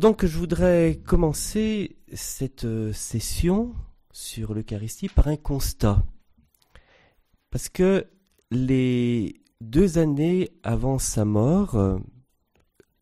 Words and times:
Je 0.00 0.38
voudrais 0.38 1.00
commencer 1.04 1.98
cette 2.14 2.64
euh, 2.64 2.94
session 2.94 3.74
sur 4.10 4.54
l'Eucharistie 4.54 5.10
par 5.10 5.28
un 5.28 5.36
constat. 5.36 6.02
Parce 7.50 7.68
que 7.68 8.06
les 8.50 9.42
deux 9.60 9.98
années 9.98 10.50
avant 10.62 10.98
sa 10.98 11.26
mort, 11.26 11.74
euh, 11.74 11.98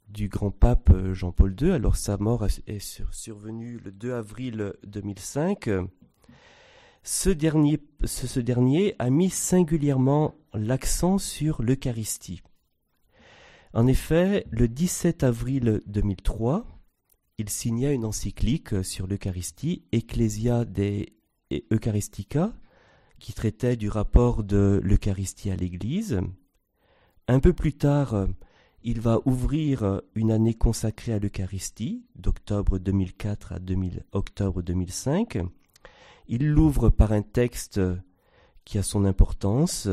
du 0.08 0.28
grand 0.28 0.50
pape 0.50 0.90
euh, 0.90 1.14
Jean-Paul 1.14 1.54
II, 1.60 1.70
alors 1.70 1.94
sa 1.94 2.16
mort 2.16 2.44
est 2.66 3.04
survenue 3.12 3.78
le 3.84 3.92
2 3.92 4.12
avril 4.12 4.72
2005, 4.84 5.70
ce 7.04 7.30
dernier, 7.30 7.78
ce 8.04 8.40
dernier 8.40 8.96
a 8.98 9.10
mis 9.10 9.30
singulièrement 9.30 10.34
l'accent 10.54 11.18
sur 11.18 11.62
l'Eucharistie. 11.62 12.42
En 13.74 13.86
effet, 13.86 14.44
le 14.50 14.66
17 14.66 15.22
avril 15.22 15.80
2003, 15.86 16.66
il 17.40 17.48
signa 17.48 17.90
une 17.90 18.04
encyclique 18.04 18.84
sur 18.84 19.06
l'Eucharistie, 19.06 19.82
Ecclesia 19.92 20.66
de 20.66 21.06
Eucharistica, 21.72 22.52
qui 23.18 23.32
traitait 23.32 23.76
du 23.76 23.88
rapport 23.88 24.44
de 24.44 24.78
l'Eucharistie 24.84 25.50
à 25.50 25.56
l'Église. 25.56 26.20
Un 27.28 27.40
peu 27.40 27.54
plus 27.54 27.72
tard, 27.72 28.28
il 28.82 29.00
va 29.00 29.20
ouvrir 29.24 30.02
une 30.14 30.32
année 30.32 30.52
consacrée 30.52 31.14
à 31.14 31.18
l'Eucharistie, 31.18 32.04
d'octobre 32.14 32.78
2004 32.78 33.54
à 33.54 33.58
octobre 34.12 34.60
2005. 34.60 35.38
Il 36.28 36.46
l'ouvre 36.46 36.90
par 36.90 37.12
un 37.12 37.22
texte 37.22 37.80
qui 38.66 38.76
a 38.76 38.82
son 38.82 39.06
importance, 39.06 39.88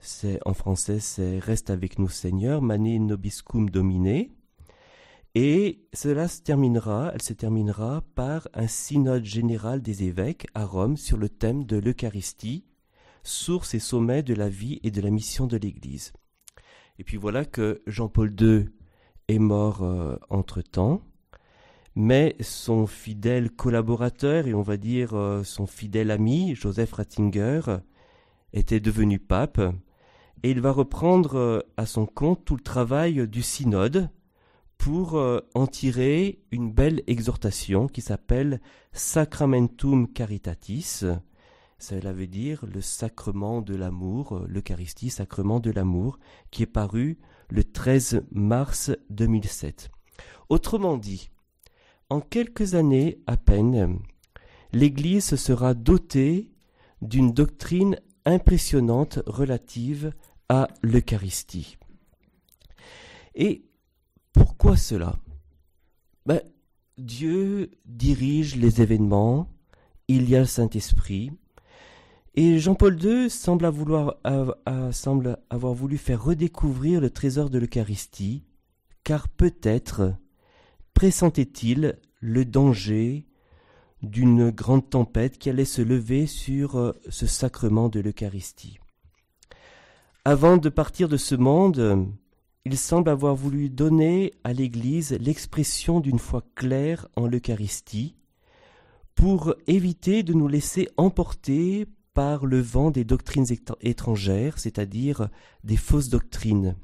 c'est 0.00 0.38
en 0.44 0.52
français 0.52 1.00
c'est 1.00 1.38
Reste 1.38 1.70
avec 1.70 1.98
nous 1.98 2.10
Seigneur, 2.10 2.60
Mane 2.60 3.06
nobiscum 3.06 3.70
domine. 3.70 4.28
Et 5.36 5.88
cela 5.92 6.28
se 6.28 6.42
terminera, 6.42 7.10
elle 7.12 7.22
se 7.22 7.32
terminera 7.32 8.04
par 8.14 8.46
un 8.54 8.68
synode 8.68 9.24
général 9.24 9.82
des 9.82 10.04
évêques 10.04 10.46
à 10.54 10.64
Rome 10.64 10.96
sur 10.96 11.16
le 11.16 11.28
thème 11.28 11.64
de 11.64 11.76
l'Eucharistie, 11.76 12.64
source 13.24 13.74
et 13.74 13.80
sommet 13.80 14.22
de 14.22 14.34
la 14.34 14.48
vie 14.48 14.78
et 14.84 14.92
de 14.92 15.00
la 15.00 15.10
mission 15.10 15.48
de 15.48 15.56
l'Église. 15.56 16.12
Et 17.00 17.04
puis 17.04 17.16
voilà 17.16 17.44
que 17.44 17.82
Jean-Paul 17.88 18.32
II 18.40 18.66
est 19.26 19.40
mort 19.40 19.82
euh, 19.82 20.16
entre-temps, 20.30 21.02
mais 21.96 22.36
son 22.38 22.86
fidèle 22.86 23.50
collaborateur 23.50 24.46
et 24.46 24.54
on 24.54 24.62
va 24.62 24.76
dire 24.76 25.14
euh, 25.14 25.42
son 25.42 25.66
fidèle 25.66 26.12
ami, 26.12 26.54
Joseph 26.54 26.92
Ratzinger, 26.92 27.62
était 28.52 28.78
devenu 28.78 29.18
pape 29.18 29.60
et 30.44 30.50
il 30.52 30.60
va 30.60 30.70
reprendre 30.70 31.36
euh, 31.36 31.60
à 31.76 31.86
son 31.86 32.06
compte 32.06 32.44
tout 32.44 32.54
le 32.54 32.62
travail 32.62 33.26
du 33.26 33.42
synode 33.42 34.10
pour 34.84 35.16
euh, 35.16 35.40
en 35.54 35.66
tirer 35.66 36.40
une 36.50 36.70
belle 36.70 37.02
exhortation 37.06 37.88
qui 37.88 38.02
s'appelle 38.02 38.60
Sacramentum 38.92 40.12
Caritatis. 40.12 41.04
Cela 41.78 42.12
veut 42.12 42.26
dire 42.26 42.66
le 42.66 42.82
sacrement 42.82 43.62
de 43.62 43.74
l'amour, 43.74 44.36
euh, 44.36 44.44
l'Eucharistie, 44.46 45.08
sacrement 45.08 45.58
de 45.58 45.70
l'amour, 45.70 46.18
qui 46.50 46.64
est 46.64 46.66
paru 46.66 47.16
le 47.48 47.64
13 47.64 48.26
mars 48.30 48.90
2007. 49.08 49.90
Autrement 50.50 50.98
dit, 50.98 51.30
en 52.10 52.20
quelques 52.20 52.74
années 52.74 53.22
à 53.26 53.38
peine, 53.38 54.00
l'Église 54.74 55.36
sera 55.36 55.72
dotée 55.72 56.50
d'une 57.00 57.32
doctrine 57.32 57.98
impressionnante 58.26 59.20
relative 59.24 60.12
à 60.50 60.68
l'Eucharistie. 60.82 61.78
Pourquoi 64.34 64.76
cela? 64.76 65.16
Ben, 66.26 66.42
Dieu 66.98 67.70
dirige 67.86 68.56
les 68.56 68.82
événements, 68.82 69.48
il 70.08 70.28
y 70.28 70.36
a 70.36 70.40
le 70.40 70.46
Saint-Esprit, 70.46 71.32
et 72.34 72.58
Jean-Paul 72.58 73.02
II 73.02 73.30
semble, 73.30 73.72
semble 74.90 75.38
avoir 75.48 75.72
voulu 75.72 75.96
faire 75.96 76.22
redécouvrir 76.22 77.00
le 77.00 77.08
trésor 77.08 77.48
de 77.48 77.58
l'Eucharistie, 77.58 78.42
car 79.04 79.28
peut-être 79.28 80.14
pressentait-il 80.94 81.98
le 82.20 82.44
danger 82.44 83.26
d'une 84.02 84.50
grande 84.50 84.90
tempête 84.90 85.38
qui 85.38 85.48
allait 85.48 85.64
se 85.64 85.82
lever 85.82 86.26
sur 86.26 86.76
euh, 86.76 86.92
ce 87.08 87.26
sacrement 87.26 87.88
de 87.88 88.00
l'Eucharistie. 88.00 88.78
Avant 90.24 90.56
de 90.56 90.68
partir 90.68 91.08
de 91.08 91.16
ce 91.16 91.34
monde, 91.34 92.08
il 92.64 92.78
semble 92.78 93.10
avoir 93.10 93.34
voulu 93.34 93.68
donner 93.68 94.32
à 94.42 94.52
l'Église 94.52 95.12
l'expression 95.20 96.00
d'une 96.00 96.18
foi 96.18 96.42
claire 96.54 97.08
en 97.14 97.26
l'Eucharistie, 97.26 98.16
pour 99.14 99.54
éviter 99.66 100.22
de 100.22 100.32
nous 100.32 100.48
laisser 100.48 100.88
emporter 100.96 101.86
par 102.14 102.46
le 102.46 102.60
vent 102.60 102.90
des 102.90 103.04
doctrines 103.04 103.46
étrangères, 103.80 104.58
c'est-à-dire 104.58 105.28
des 105.62 105.76
fausses 105.76 106.08
doctrines. 106.08 106.76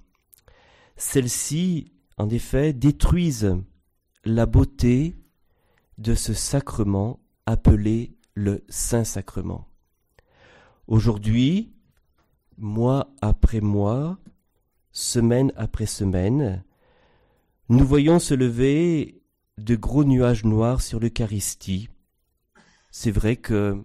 Celles-ci, 0.96 1.92
en 2.18 2.28
effet, 2.28 2.72
détruisent 2.72 3.56
la 4.24 4.46
beauté 4.46 5.16
de 5.98 6.14
ce 6.14 6.34
sacrement 6.34 7.20
appelé 7.46 8.16
le 8.34 8.64
Saint-Sacrement. 8.68 9.66
Aujourd'hui, 10.86 11.72
mois 12.58 13.12
après 13.22 13.60
mois, 13.60 14.18
semaine 14.92 15.52
après 15.56 15.86
semaine, 15.86 16.64
nous 17.68 17.86
voyons 17.86 18.18
se 18.18 18.34
lever 18.34 19.22
de 19.58 19.76
gros 19.76 20.04
nuages 20.04 20.44
noirs 20.44 20.82
sur 20.82 21.00
l'Eucharistie. 21.00 21.88
C'est 22.90 23.10
vrai 23.10 23.36
que 23.36 23.84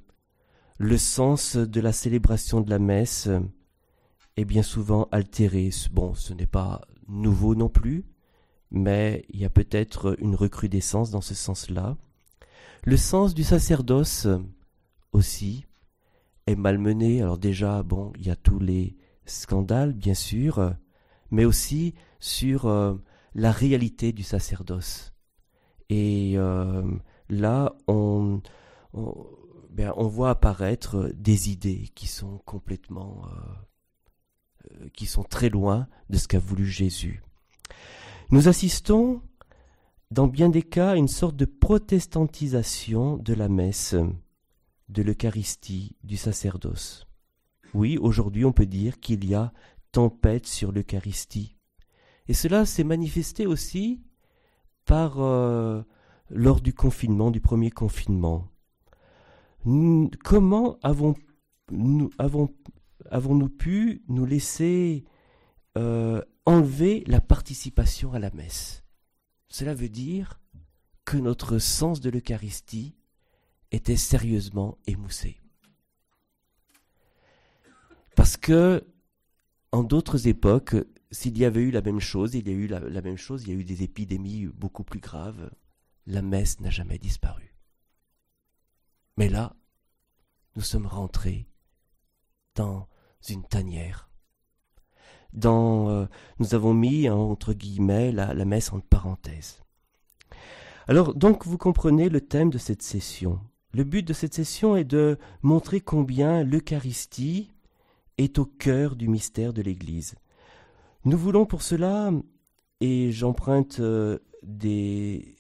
le 0.78 0.98
sens 0.98 1.56
de 1.56 1.82
la 1.82 1.92
célébration 1.92 2.62
de 2.62 2.70
la 2.70 2.80
messe 2.80 3.30
est 4.38 4.46
bien 4.46 4.64
souvent 4.64 5.08
altéré. 5.12 5.70
Bon, 5.92 6.14
ce 6.14 6.34
n'est 6.34 6.48
pas 6.48 6.82
nouveau 7.08 7.56
non 7.56 7.70
plus, 7.70 8.06
mais 8.72 9.26
il 9.30 9.40
y 9.40 9.46
a 9.46 9.50
peut-être 9.50 10.16
une 10.20 10.36
recrudescence 10.36 11.12
dans 11.12 11.22
ce 11.22 11.36
sens-là. 11.36 11.98
Le 12.84 12.98
sens 12.98 13.34
du 13.34 13.44
sacerdoce 13.44 14.28
aussi, 15.12 15.66
est 16.48 16.56
malmenée. 16.56 17.22
Alors 17.22 17.38
déjà, 17.38 17.84
bon, 17.84 18.12
il 18.18 18.28
y 18.28 18.30
a 18.30 18.36
tous 18.36 18.60
les 18.60 18.96
scandales, 19.26 19.94
bien 19.94 20.14
sûr, 20.14 20.76
mais 21.32 21.46
aussi 21.46 21.94
sur 22.20 22.66
euh, 22.66 22.96
la 23.34 23.52
réalité 23.52 24.14
du 24.14 24.24
sacerdoce. 24.24 25.14
Et 25.90 26.34
euh, 26.36 26.84
là, 27.30 27.76
on, 27.88 28.42
ben, 29.70 29.94
on, 29.98 30.08
voit 30.08 30.32
apparaître 30.32 31.12
des 31.16 31.50
idées 31.50 31.90
qui 31.96 32.08
sont 32.08 32.40
complètement, 32.46 33.24
euh, 34.72 34.88
qui 34.94 35.06
sont 35.06 35.24
très 35.24 35.50
loin 35.50 35.88
de 36.10 36.18
ce 36.18 36.28
qu'a 36.28 36.40
voulu 36.40 36.66
Jésus. 36.66 37.22
Nous 38.32 38.48
assistons, 38.48 39.22
dans 40.10 40.28
bien 40.28 40.50
des 40.50 40.64
cas, 40.64 40.92
à 40.92 40.96
une 40.96 41.08
sorte 41.08 41.36
de 41.36 41.46
protestantisation 41.46 43.18
de 43.18 43.34
la 43.34 43.50
messe 43.50 43.96
de 44.90 45.02
l'Eucharistie, 45.02 45.96
du 46.04 46.18
sacerdoce. 46.18 47.08
Oui, 47.74 47.98
aujourd'hui 47.98 48.46
on 48.46 48.54
peut 48.54 48.66
dire 48.66 49.00
qu'il 49.00 49.26
y 49.26 49.36
a 49.36 49.52
tempête 49.96 50.46
sur 50.46 50.74
l'Eucharistie. 50.74 51.56
Et 52.28 52.34
cela 52.34 52.66
s'est 52.66 52.84
manifesté 52.84 53.48
aussi 53.48 54.04
par 54.84 55.22
euh, 55.22 55.84
lors 56.30 56.60
du 56.60 56.74
confinement, 56.74 57.32
du 57.32 57.40
premier 57.40 57.72
confinement. 57.72 58.50
Comment 60.22 60.78
avons-nous 60.84 62.10
avons, 62.18 62.54
avons 63.10 63.48
pu 63.48 64.04
nous 64.10 64.26
laisser 64.26 65.06
euh, 65.78 66.22
enlever 66.46 67.06
la 67.08 67.22
participation 67.22 68.12
à 68.12 68.20
la 68.20 68.32
messe? 68.32 68.84
Cela 69.48 69.74
veut 69.74 69.88
dire 69.88 70.42
que 71.06 71.16
notre 71.16 71.58
sens 71.58 72.02
de 72.02 72.10
l'Eucharistie 72.10 72.98
était 73.72 73.96
sérieusement 73.96 74.78
émoussé. 74.88 75.40
Parce 78.18 78.36
que, 78.36 78.86
en 79.76 79.84
d'autres 79.84 80.28
époques, 80.28 80.76
s'il 81.12 81.38
y 81.38 81.44
avait 81.44 81.62
eu 81.62 81.72
la 81.72 81.82
même 81.82 82.00
chose, 82.00 82.34
il 82.34 82.48
y 82.48 82.52
a 82.52 82.54
eu 82.54 82.66
la, 82.66 83.02
même 83.02 83.18
chose, 83.18 83.44
il 83.44 83.50
y 83.50 83.52
a 83.52 83.60
eu 83.60 83.66
des 83.66 83.84
épidémies 83.84 84.46
beaucoup 84.48 84.86
plus 84.86 85.02
graves, 85.02 85.52
la 86.08 86.22
messe 86.22 86.62
n'a 86.62 86.70
jamais 86.70 86.98
disparu. 86.98 87.54
Mais 89.18 89.28
là, 89.28 89.54
nous 90.56 90.62
sommes 90.62 90.88
rentrés 90.88 91.50
dans 92.56 92.88
une 93.28 93.44
tanière. 93.44 94.10
Dans, 95.34 95.90
euh, 95.90 96.06
nous 96.40 96.56
avons 96.56 96.74
mis 96.74 97.10
entre 97.10 97.52
guillemets 97.54 98.14
la, 98.14 98.34
la 98.34 98.46
messe 98.46 98.72
entre 98.72 98.88
parenthèses. 98.88 99.62
Alors 100.88 101.14
donc 101.14 101.46
vous 101.46 101.58
comprenez 101.58 102.08
le 102.08 102.22
thème 102.22 102.50
de 102.50 102.58
cette 102.58 102.82
session. 102.82 103.42
Le 103.74 103.84
but 103.84 104.08
de 104.08 104.14
cette 104.14 104.34
session 104.34 104.78
est 104.78 104.86
de 104.86 105.20
montrer 105.42 105.82
combien 105.82 106.46
l'Eucharistie 106.46 107.52
est 108.18 108.40
au 108.40 108.46
cœur 108.46 108.96
du 108.96 109.08
mystère 109.08 109.54
de 109.54 109.62
l'Église. 109.62 110.16
Nous 111.04 111.18
voulons 111.18 111.46
pour 111.46 111.62
cela, 111.62 112.12
et 112.82 113.12
j'emprunte 113.12 113.80
euh, 113.80 114.20
des, 114.44 115.36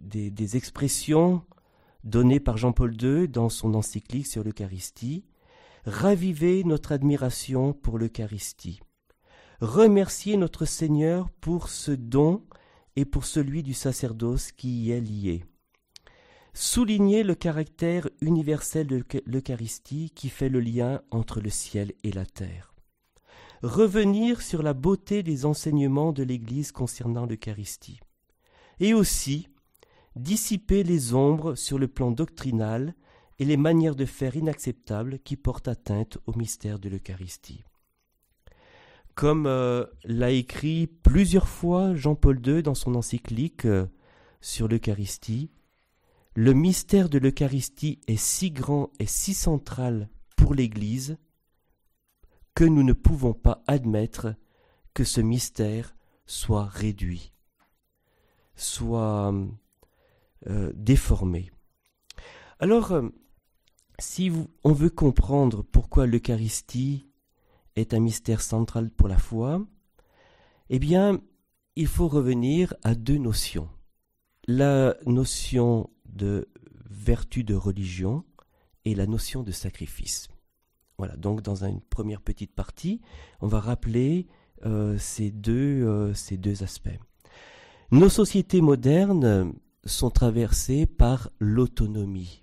des, 0.00 0.56
expressions 0.56 1.42
données 2.04 2.40
par 2.40 2.56
Jean-Paul 2.56 2.96
II 3.00 3.28
dans 3.28 3.48
son 3.48 3.74
encyclique 3.74 4.26
sur 4.26 4.42
l'Eucharistie. 4.42 5.24
Raviver 5.84 6.64
notre 6.64 6.92
admiration 6.92 7.72
pour 7.72 7.98
l'Eucharistie. 7.98 8.80
Remercier 9.60 10.36
notre 10.36 10.64
Seigneur 10.64 11.30
pour 11.40 11.68
ce 11.68 11.92
don 11.92 12.44
et 12.96 13.04
pour 13.04 13.24
celui 13.24 13.62
du 13.62 13.74
sacerdoce 13.74 14.52
qui 14.52 14.84
y 14.84 14.90
est 14.90 15.00
lié. 15.00 15.44
Souligner 16.52 17.22
le 17.22 17.34
caractère 17.34 18.08
universel 18.20 18.86
de 18.86 19.04
l'Eucharistie 19.24 20.10
qui 20.14 20.28
fait 20.28 20.48
le 20.48 20.60
lien 20.60 21.00
entre 21.10 21.40
le 21.40 21.50
ciel 21.50 21.92
et 22.02 22.12
la 22.12 22.26
terre. 22.26 22.74
Revenir 23.62 24.42
sur 24.42 24.62
la 24.62 24.74
beauté 24.74 25.22
des 25.22 25.46
enseignements 25.46 26.12
de 26.12 26.22
l'Église 26.22 26.72
concernant 26.72 27.26
l'Eucharistie. 27.26 28.00
Et 28.80 28.94
aussi 28.94 29.48
dissiper 30.16 30.82
les 30.82 31.14
ombres 31.14 31.54
sur 31.54 31.78
le 31.78 31.88
plan 31.88 32.10
doctrinal 32.10 32.94
et 33.38 33.44
les 33.44 33.56
manières 33.56 33.96
de 33.96 34.04
faire 34.04 34.36
inacceptables 34.36 35.18
qui 35.20 35.36
portent 35.36 35.68
atteinte 35.68 36.18
au 36.26 36.34
mystère 36.34 36.78
de 36.78 36.88
l'Eucharistie. 36.88 37.64
Comme 39.14 39.46
euh, 39.46 39.84
l'a 40.04 40.30
écrit 40.30 40.86
plusieurs 40.86 41.48
fois 41.48 41.94
Jean-Paul 41.94 42.40
II 42.46 42.62
dans 42.62 42.74
son 42.74 42.94
encyclique 42.94 43.66
euh, 43.66 43.86
sur 44.40 44.68
l'Eucharistie, 44.68 45.50
le 46.40 46.54
mystère 46.54 47.10
de 47.10 47.18
l'Eucharistie 47.18 48.00
est 48.06 48.16
si 48.16 48.50
grand 48.50 48.90
et 48.98 49.04
si 49.04 49.34
central 49.34 50.08
pour 50.38 50.54
l'Église 50.54 51.18
que 52.54 52.64
nous 52.64 52.82
ne 52.82 52.94
pouvons 52.94 53.34
pas 53.34 53.62
admettre 53.66 54.34
que 54.94 55.04
ce 55.04 55.20
mystère 55.20 55.94
soit 56.24 56.64
réduit, 56.64 57.34
soit 58.56 59.34
euh, 60.46 60.72
déformé. 60.74 61.52
Alors, 62.58 63.02
si 63.98 64.32
on 64.64 64.72
veut 64.72 64.88
comprendre 64.88 65.62
pourquoi 65.62 66.06
l'Eucharistie 66.06 67.06
est 67.76 67.92
un 67.92 68.00
mystère 68.00 68.40
central 68.40 68.90
pour 68.90 69.08
la 69.08 69.18
foi, 69.18 69.62
eh 70.70 70.78
bien, 70.78 71.20
il 71.76 71.86
faut 71.86 72.08
revenir 72.08 72.72
à 72.82 72.94
deux 72.94 73.18
notions. 73.18 73.68
La 74.52 74.96
notion 75.06 75.90
de 76.08 76.48
vertu 76.90 77.44
de 77.44 77.54
religion 77.54 78.24
et 78.84 78.96
la 78.96 79.06
notion 79.06 79.44
de 79.44 79.52
sacrifice. 79.52 80.26
Voilà, 80.98 81.14
donc 81.14 81.40
dans 81.40 81.64
une 81.64 81.80
première 81.80 82.20
petite 82.20 82.52
partie, 82.52 83.00
on 83.40 83.46
va 83.46 83.60
rappeler 83.60 84.26
euh, 84.66 84.98
ces, 84.98 85.30
deux, 85.30 85.86
euh, 85.86 86.14
ces 86.14 86.36
deux 86.36 86.64
aspects. 86.64 86.98
Nos 87.92 88.08
sociétés 88.08 88.60
modernes 88.60 89.54
sont 89.84 90.10
traversées 90.10 90.84
par 90.84 91.30
l'autonomie. 91.38 92.42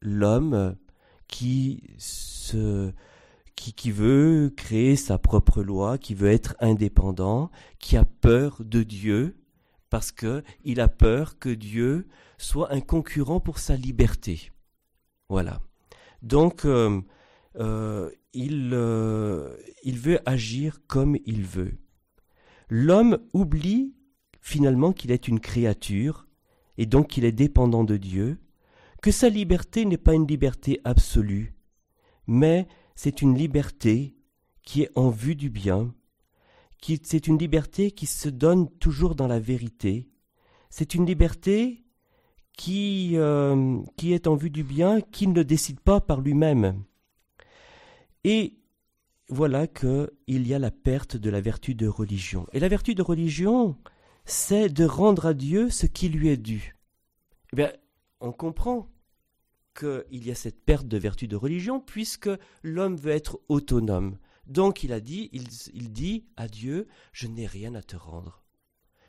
L'homme 0.00 0.76
qui, 1.26 1.82
veut 3.84 4.54
créer 4.56 4.94
sa 4.94 5.18
propre 5.18 5.64
loi, 5.64 5.98
qui 5.98 6.14
veut 6.14 6.30
être 6.30 6.54
indépendant, 6.60 7.50
qui 7.80 7.96
a 7.96 8.04
peur 8.04 8.58
de 8.60 8.84
Dieu, 8.84 9.34
parce 9.90 10.12
que 10.12 10.42
il 10.64 10.80
a 10.80 10.88
peur 10.88 11.38
que 11.38 11.48
Dieu 11.48 12.08
soit 12.36 12.72
un 12.72 12.80
concurrent 12.80 13.40
pour 13.40 13.58
sa 13.58 13.76
liberté. 13.76 14.50
Voilà. 15.28 15.60
Donc, 16.22 16.64
euh, 16.64 17.00
euh, 17.56 18.10
il, 18.32 18.70
euh, 18.72 19.56
il 19.82 19.98
veut 19.98 20.20
agir 20.26 20.80
comme 20.86 21.16
il 21.24 21.44
veut. 21.44 21.78
L'homme 22.68 23.18
oublie 23.32 23.94
finalement 24.40 24.92
qu'il 24.92 25.10
est 25.10 25.28
une 25.28 25.40
créature 25.40 26.26
et 26.76 26.86
donc 26.86 27.08
qu'il 27.08 27.24
est 27.24 27.32
dépendant 27.32 27.84
de 27.84 27.96
Dieu, 27.96 28.38
que 29.02 29.10
sa 29.10 29.28
liberté 29.28 29.84
n'est 29.84 29.96
pas 29.96 30.14
une 30.14 30.26
liberté 30.26 30.80
absolue, 30.84 31.54
mais 32.26 32.68
c'est 32.94 33.22
une 33.22 33.36
liberté 33.36 34.16
qui 34.62 34.82
est 34.82 34.90
en 34.94 35.10
vue 35.10 35.34
du 35.34 35.50
bien, 35.50 35.94
c'est 36.80 37.26
une 37.26 37.38
liberté 37.38 37.90
qui 37.90 38.06
se 38.06 38.28
donne 38.28 38.68
toujours 38.78 39.14
dans 39.14 39.26
la 39.26 39.40
vérité, 39.40 40.08
c'est 40.70 40.94
une 40.94 41.06
liberté 41.06 41.84
qui, 42.56 43.12
euh, 43.14 43.80
est 44.02 44.26
en 44.26 44.34
vue 44.34 44.50
du 44.50 44.64
bien, 44.64 45.00
qui 45.00 45.28
ne 45.28 45.42
décide 45.42 45.80
pas 45.80 46.00
par 46.00 46.20
lui-même. 46.20 46.82
Et 48.24 48.58
voilà 49.28 49.66
qu'il 49.66 50.08
y 50.26 50.54
a 50.54 50.58
la 50.58 50.70
perte 50.70 51.16
de 51.16 51.30
la 51.30 51.40
vertu 51.40 51.74
de 51.74 51.86
religion. 51.86 52.46
Et 52.52 52.60
la 52.60 52.68
vertu 52.68 52.94
de 52.94 53.02
religion, 53.02 53.76
c'est 54.24 54.68
de 54.68 54.84
rendre 54.84 55.26
à 55.26 55.34
Dieu 55.34 55.70
ce 55.70 55.86
qui 55.86 56.08
lui 56.08 56.28
est 56.28 56.36
dû. 56.36 56.74
Eh 57.52 57.56
bien, 57.56 57.72
on 58.20 58.32
comprend 58.32 58.90
qu'il 59.78 60.26
y 60.26 60.30
a 60.30 60.34
cette 60.34 60.64
perte 60.64 60.88
de 60.88 60.98
vertu 60.98 61.28
de 61.28 61.36
religion 61.36 61.80
puisque 61.80 62.30
l'homme 62.62 62.96
veut 62.96 63.12
être 63.12 63.38
autonome. 63.48 64.18
Donc 64.48 64.82
il 64.82 64.94
a 64.94 65.00
dit, 65.00 65.28
il, 65.32 65.92
dit 65.92 66.24
à 66.36 66.48
Dieu, 66.48 66.88
je 67.12 67.26
n'ai 67.26 67.46
rien 67.46 67.74
à 67.74 67.82
te 67.82 67.96
rendre, 67.96 68.42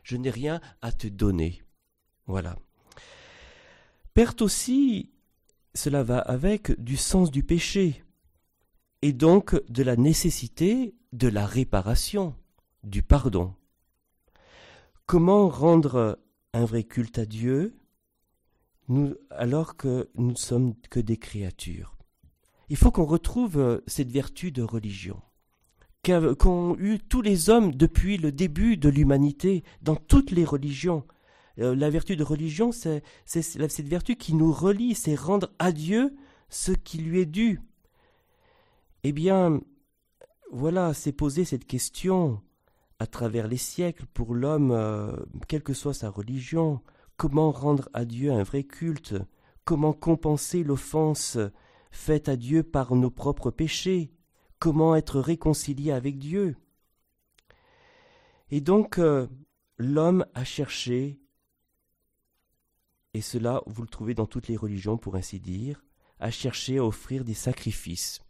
je 0.03 0.18
n'ai 0.18 0.30
rien 0.30 0.59
à 0.81 0.91
te 0.91 1.07
donner. 1.07 1.63
Voilà. 2.27 2.57
Perte 4.13 4.41
aussi, 4.41 5.12
cela 5.74 6.03
va 6.03 6.19
avec 6.19 6.71
du 6.81 6.97
sens 6.97 7.31
du 7.31 7.41
péché 7.41 8.03
et 9.01 9.13
donc 9.13 9.56
de 9.69 9.81
la 9.81 9.95
nécessité 9.95 10.94
de 11.13 11.30
la 11.30 11.45
réparation, 11.45 12.36
du 12.83 13.01
pardon. 13.01 13.56
Comment 15.06 15.47
rendre 15.47 16.19
un 16.51 16.65
vrai 16.65 16.83
culte 16.83 17.18
à 17.18 17.25
Dieu 17.25 17.77
alors 19.30 19.77
que 19.77 20.09
nous 20.15 20.31
ne 20.31 20.36
sommes 20.36 20.75
que 20.89 21.00
des 21.00 21.18
créatures? 21.18 21.97
Il 22.68 22.75
faut 22.75 22.91
qu'on 22.91 23.06
retrouve 23.06 23.57
euh, 23.57 23.81
cette 23.88 24.12
vertu 24.12 24.51
de 24.51 24.62
religion 24.62 25.19
qu'ont 26.38 26.75
eu 26.77 27.00
tous 27.00 27.21
les 27.21 27.50
hommes 27.50 27.73
depuis 27.73 28.17
le 28.17 28.31
début 28.31 28.77
de 28.77 28.89
l'humanité, 28.89 29.63
dans 29.81 29.95
toutes 29.95 30.31
les 30.31 30.45
religions. 30.45 31.06
Euh, 31.59 31.75
la 31.75 31.89
vertu 31.89 32.15
de 32.15 32.23
religion, 32.23 32.71
c'est 32.71 33.03
cette 33.25 33.88
vertu 33.88 34.15
qui 34.15 34.33
nous 34.33 34.51
relie, 34.51 34.95
c'est 34.95 35.15
rendre 35.15 35.51
à 35.59 35.71
Dieu 35.71 36.15
ce 36.50 36.71
qui 36.71 36.97
lui 37.00 37.19
est 37.19 37.25
dû. 37.25 37.61
Eh 39.03 39.11
bien, 39.11 39.61
voilà, 40.51 40.94
c'est 40.94 41.11
poser 41.11 41.45
cette 41.45 41.65
question 41.65 42.41
à 43.00 43.07
travers 43.07 43.47
les 43.47 43.57
siècles 43.57 44.05
pour 44.13 44.33
l'homme, 44.33 44.71
euh, 44.71 45.15
quelle 45.47 45.63
que 45.63 45.73
soit 45.73 45.94
sa 45.94 46.09
religion. 46.09 46.81
Comment 47.17 47.51
rendre 47.51 47.89
à 47.94 48.05
Dieu 48.05 48.31
un 48.31 48.44
vrai 48.44 48.63
culte? 48.63 49.15
Comment 49.63 49.93
compenser 49.93 50.63
l'offense 50.63 51.38
faite 51.91 52.29
à 52.29 52.36
Dieu 52.36 52.63
par 52.63 52.95
nos 52.95 53.10
propres 53.10 53.51
péchés? 53.51 54.12
Comment 54.60 54.96
être 54.96 55.22
réconcilié 55.22 55.94
avec 55.94 56.20
Dieu 56.20 56.58
Et 58.51 58.60
donc, 58.60 59.00
euh, 59.00 59.28
l'homme 59.78 60.25
a 60.34 60.44
cherché, 60.44 61.18
et 63.13 63.22
cela 63.22 63.63
vous 63.68 63.82
le 63.82 63.88
trouvez 63.88 64.13
dans 64.13 64.25
toutes 64.25 64.50
les 64.50 64.58
religions 64.58 64.98
pour 64.98 65.16
ainsi 65.16 65.39
dire, 65.39 65.86
a 66.20 66.30
cherché 66.30 66.78
à 66.78 66.86
offrir 66.86 67.24
des 67.24 67.34
sacrifices. 67.34 68.22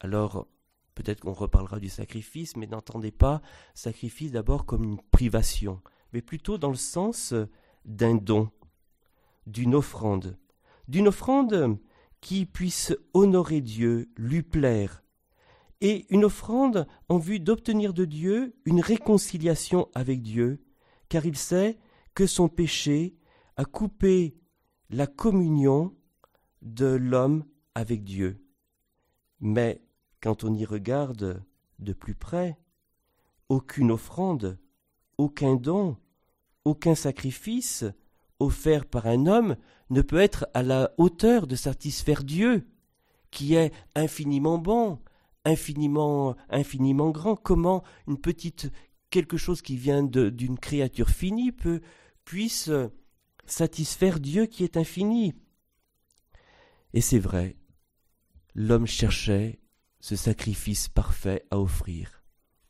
Alors, 0.00 0.48
peut-être 0.96 1.20
qu'on 1.20 1.32
reparlera 1.32 1.78
du 1.78 1.88
sacrifice, 1.88 2.56
mais 2.56 2.66
n'entendez 2.66 3.12
pas 3.12 3.40
sacrifice 3.74 4.32
d'abord 4.32 4.66
comme 4.66 4.82
une 4.82 5.00
privation, 5.00 5.80
mais 6.12 6.20
plutôt 6.20 6.58
dans 6.58 6.70
le 6.70 6.74
sens 6.74 7.32
d'un 7.84 8.16
don, 8.16 8.50
d'une 9.46 9.76
offrande, 9.76 10.36
d'une 10.88 11.06
offrande 11.06 11.78
qui 12.20 12.44
puisse 12.44 12.92
honorer 13.14 13.60
Dieu, 13.60 14.10
lui 14.16 14.42
plaire, 14.42 15.04
et 15.80 16.06
une 16.10 16.24
offrande 16.24 16.86
en 17.08 17.18
vue 17.18 17.40
d'obtenir 17.40 17.94
de 17.94 18.04
Dieu 18.04 18.54
une 18.64 18.80
réconciliation 18.80 19.88
avec 19.94 20.22
Dieu, 20.22 20.62
car 21.08 21.24
il 21.26 21.36
sait 21.36 21.78
que 22.14 22.26
son 22.26 22.48
péché 22.48 23.16
a 23.56 23.64
coupé 23.64 24.36
la 24.90 25.06
communion 25.06 25.94
de 26.62 26.86
l'homme 26.86 27.44
avec 27.74 28.04
Dieu. 28.04 28.44
Mais 29.40 29.82
quand 30.20 30.44
on 30.44 30.52
y 30.52 30.64
regarde 30.64 31.42
de 31.78 31.92
plus 31.92 32.14
près, 32.14 32.58
aucune 33.48 33.90
offrande, 33.90 34.58
aucun 35.16 35.56
don, 35.56 35.96
aucun 36.64 36.94
sacrifice 36.94 37.84
offert 38.38 38.86
par 38.86 39.06
un 39.06 39.26
homme 39.26 39.56
ne 39.90 40.02
peut 40.02 40.20
être 40.20 40.46
à 40.54 40.62
la 40.62 40.92
hauteur 40.98 41.46
de 41.46 41.56
satisfaire 41.56 42.22
Dieu, 42.22 42.66
qui 43.30 43.54
est 43.54 43.72
infiniment 43.94 44.58
bon, 44.58 44.98
infiniment, 45.44 46.36
grand. 47.10 47.36
Comment 47.36 47.82
une 48.06 48.20
petite 48.20 48.70
quelque 49.10 49.36
chose 49.36 49.62
qui 49.62 49.76
vient 49.76 50.02
d'une 50.02 50.58
créature 50.58 51.10
finie 51.10 51.52
peut 51.52 51.80
puisse 52.24 52.70
satisfaire 53.46 54.20
Dieu 54.20 54.46
qui 54.46 54.64
est 54.64 54.76
infini? 54.76 55.34
Et 56.92 57.00
c'est 57.00 57.18
vrai, 57.18 57.56
l'homme 58.54 58.86
cherchait 58.86 59.60
ce 60.00 60.16
sacrifice 60.16 60.88
parfait 60.88 61.44
à 61.50 61.58
offrir, 61.58 62.24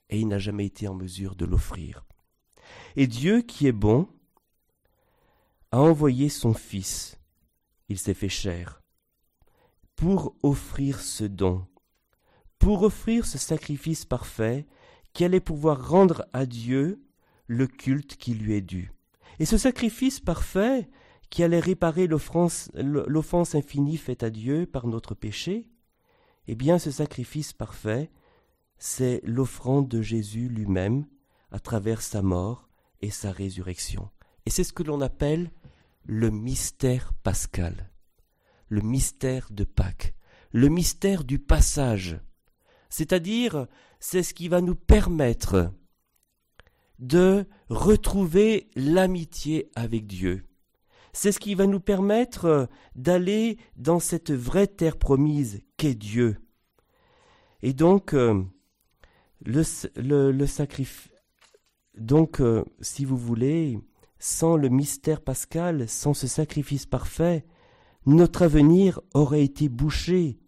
et 0.09 0.19
il 0.19 0.29
n'a 0.29 0.39
jamais 0.39 0.67
été 0.67 0.89
en 0.89 0.95
mesure 0.95 1.37
de 1.37 1.45
l'offrir. 1.45 2.05
Et 2.97 3.07
Dieu, 3.07 3.43
qui 3.43 3.67
est 3.67 3.73
bon, 3.73 4.09
a 5.71 5.81
envoyé 5.81 6.29
son 6.29 6.53
Fils, 6.53 7.19
il 7.89 7.99
s'est 7.99 8.15
fait 8.15 8.29
chair, 8.29 8.83
pour 9.95 10.37
offrir 10.43 11.01
ce 11.01 11.25
don, 11.25 11.67
pour 12.61 12.83
offrir 12.83 13.27
ce 13.27 13.39
sacrifice 13.39 14.05
parfait 14.05 14.67
qui 15.13 15.25
allait 15.25 15.41
pouvoir 15.41 15.89
rendre 15.89 16.27
à 16.33 16.47
Dieu 16.47 17.03
le 17.49 17.67
culte 17.67 18.17
qui 18.17 18.35
lui 18.35 18.55
est 18.55 18.61
dû. 18.61 18.93
Et 19.41 19.47
ce 19.47 19.59
sacrifice 19.59 20.21
parfait 20.21 20.89
qui 21.31 21.43
allait 21.43 21.59
réparer 21.59 22.07
l'offense 22.07 22.69
infinie 23.55 23.97
faite 23.97 24.23
à 24.23 24.31
Dieu 24.31 24.67
par 24.67 24.87
notre 24.87 25.15
péché, 25.15 25.69
eh 26.47 26.55
bien 26.55 26.79
ce 26.79 26.91
sacrifice 26.91 27.53
parfait, 27.53 28.11
c'est 28.79 29.21
l'offrande 29.25 29.89
de 29.89 30.03
Jésus 30.03 30.49
lui-même 30.49 31.07
à 31.51 31.61
travers 31.61 32.03
sa 32.03 32.23
mort 32.23 32.69
et 33.01 33.11
sa 33.11 33.33
résurrection. 33.33 34.11
Et 34.45 34.51
c'est 34.51 34.65
ce 34.65 34.73
que 34.73 34.83
l'on 34.83 35.01
appelle 35.01 35.51
le 36.05 36.31
mystère 36.31 37.15
pascal, 37.23 37.91
le 38.69 38.83
mystère 38.83 39.49
de 39.51 39.65
Pâques, 39.65 40.15
le 40.53 40.69
mystère 40.69 41.25
du 41.25 41.39
passage. 41.39 42.21
C'est-à-dire, 42.91 43.67
c'est 44.01 44.23
ce 44.23 44.35
qui 44.35 44.49
va 44.49 44.61
nous 44.61 44.75
permettre 44.75 45.73
de 46.99 47.47
retrouver 47.69 48.69
l'amitié 48.77 49.71
avec 49.75 50.07
Dieu. 50.07 50.45
C'est 51.13 51.33
ce 51.33 51.41
qui 51.41 51.55
va 51.55 51.67
nous 51.67 51.81
permettre 51.81 52.69
d'aller 52.95 53.59
dans 53.77 53.99
cette 53.99 54.31
vraie 54.31 54.67
terre 54.67 54.99
promise 54.99 55.63
qu'est 55.77 55.95
Dieu. 55.95 56.37
Et 57.63 57.73
donc, 57.73 58.15
euh, 58.15 58.45
le, 59.45 59.63
le. 59.97 60.47
Donc, 61.97 62.41
euh, 62.41 62.65
si 62.81 63.05
vous 63.05 63.17
voulez, 63.17 63.79
sans 64.19 64.57
le 64.57 64.69
mystère 64.69 65.21
pascal, 65.21 65.89
sans 65.89 66.15
ce 66.15 66.27
sacrifice 66.27 66.87
parfait, 66.87 67.45
notre 68.07 68.43
avenir 68.43 69.01
aurait 69.15 69.45
été 69.45 69.69
bouché. 69.69 70.40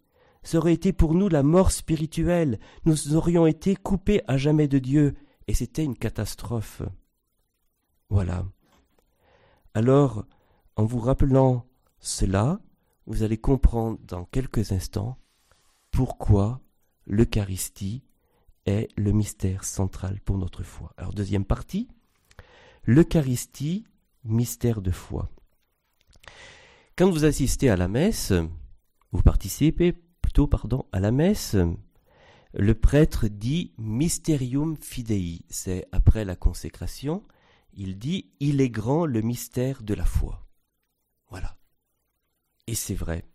Ce 0.43 0.57
aurait 0.57 0.73
été 0.73 0.93
pour 0.93 1.13
nous 1.13 1.29
la 1.29 1.43
mort 1.43 1.71
spirituelle. 1.71 2.59
Nous 2.85 3.15
aurions 3.15 3.47
été 3.47 3.75
coupés 3.75 4.21
à 4.27 4.37
jamais 4.37 4.67
de 4.67 4.79
Dieu 4.79 5.15
et 5.47 5.53
c'était 5.53 5.83
une 5.83 5.97
catastrophe. 5.97 6.81
Voilà. 8.09 8.45
Alors, 9.73 10.25
en 10.75 10.85
vous 10.85 10.99
rappelant 10.99 11.65
cela, 11.99 12.59
vous 13.05 13.23
allez 13.23 13.37
comprendre 13.37 13.99
dans 14.03 14.25
quelques 14.25 14.71
instants 14.71 15.17
pourquoi 15.91 16.61
l'Eucharistie 17.05 18.03
est 18.65 18.87
le 18.97 19.11
mystère 19.11 19.63
central 19.63 20.19
pour 20.21 20.37
notre 20.37 20.63
foi. 20.63 20.93
Alors, 20.97 21.13
deuxième 21.13 21.45
partie, 21.45 21.87
l'Eucharistie, 22.83 23.85
mystère 24.23 24.81
de 24.81 24.91
foi. 24.91 25.29
Quand 26.95 27.09
vous 27.09 27.25
assistez 27.25 27.69
à 27.69 27.75
la 27.75 27.87
messe, 27.87 28.33
vous 29.11 29.21
participez 29.21 29.95
plutôt 30.23 30.47
pardon, 30.47 30.85
à 30.91 30.99
la 30.99 31.11
messe, 31.11 31.55
le 32.53 32.73
prêtre 32.73 33.27
dit 33.27 33.73
Mysterium 33.77 34.75
Fidei, 34.77 35.41
c'est 35.49 35.87
après 35.91 36.25
la 36.25 36.35
consécration, 36.35 37.23
il 37.75 37.99
dit 37.99 38.31
Il 38.39 38.61
est 38.61 38.69
grand 38.69 39.05
le 39.05 39.21
mystère 39.21 39.83
de 39.83 39.93
la 39.93 40.05
foi. 40.05 40.45
Voilà. 41.29 41.57
Et 42.65 42.75
c'est 42.75 42.95
vrai. 42.95 43.25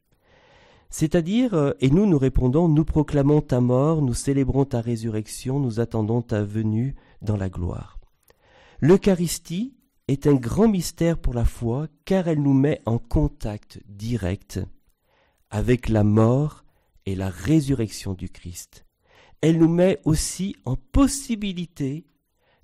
C'est-à-dire, 0.90 1.54
euh, 1.54 1.72
et 1.80 1.90
nous 1.90 2.06
nous 2.06 2.18
répondons, 2.18 2.68
nous 2.68 2.84
proclamons 2.84 3.42
ta 3.42 3.60
mort, 3.60 4.00
nous 4.00 4.14
célébrons 4.14 4.64
ta 4.64 4.80
résurrection, 4.80 5.60
nous 5.60 5.80
attendons 5.80 6.22
ta 6.22 6.42
venue 6.42 6.94
dans 7.20 7.36
la 7.36 7.50
gloire. 7.50 7.98
L'Eucharistie 8.80 9.76
est 10.06 10.26
un 10.26 10.34
grand 10.34 10.68
mystère 10.68 11.18
pour 11.18 11.34
la 11.34 11.44
foi 11.44 11.88
car 12.06 12.28
elle 12.28 12.40
nous 12.40 12.54
met 12.54 12.80
en 12.86 12.98
contact 12.98 13.80
direct 13.86 14.60
avec 15.50 15.88
la 15.88 16.04
mort 16.04 16.64
et 17.08 17.14
la 17.14 17.30
résurrection 17.30 18.14
du 18.14 18.28
Christ 18.28 18.84
elle 19.40 19.58
nous 19.58 19.68
met 19.68 20.00
aussi 20.04 20.56
en 20.64 20.76
possibilité 20.76 22.06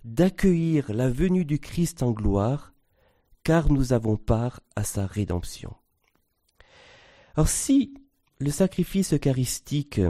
d'accueillir 0.04 0.92
la 0.92 1.08
venue 1.08 1.44
du 1.44 1.58
Christ 1.58 2.02
en 2.02 2.10
gloire, 2.10 2.74
car 3.42 3.70
nous 3.70 3.92
avons 3.92 4.16
part 4.16 4.60
à 4.76 4.84
sa 4.84 5.06
rédemption. 5.06 5.74
Alors 7.36 7.48
si 7.48 7.94
le 8.40 8.50
sacrifice 8.50 9.12
eucharistique 9.12 10.00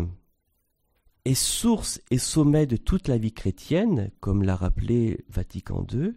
est 1.25 1.35
source 1.35 2.01
et 2.11 2.19
sommet 2.19 2.67
de 2.67 2.77
toute 2.77 3.09
la 3.09 3.19
vie 3.19 3.33
chrétienne, 3.33 4.11
comme 4.21 4.43
l'a 4.43 4.57
rappelé 4.57 5.25
Vatican 5.29 5.87
II, 5.93 6.15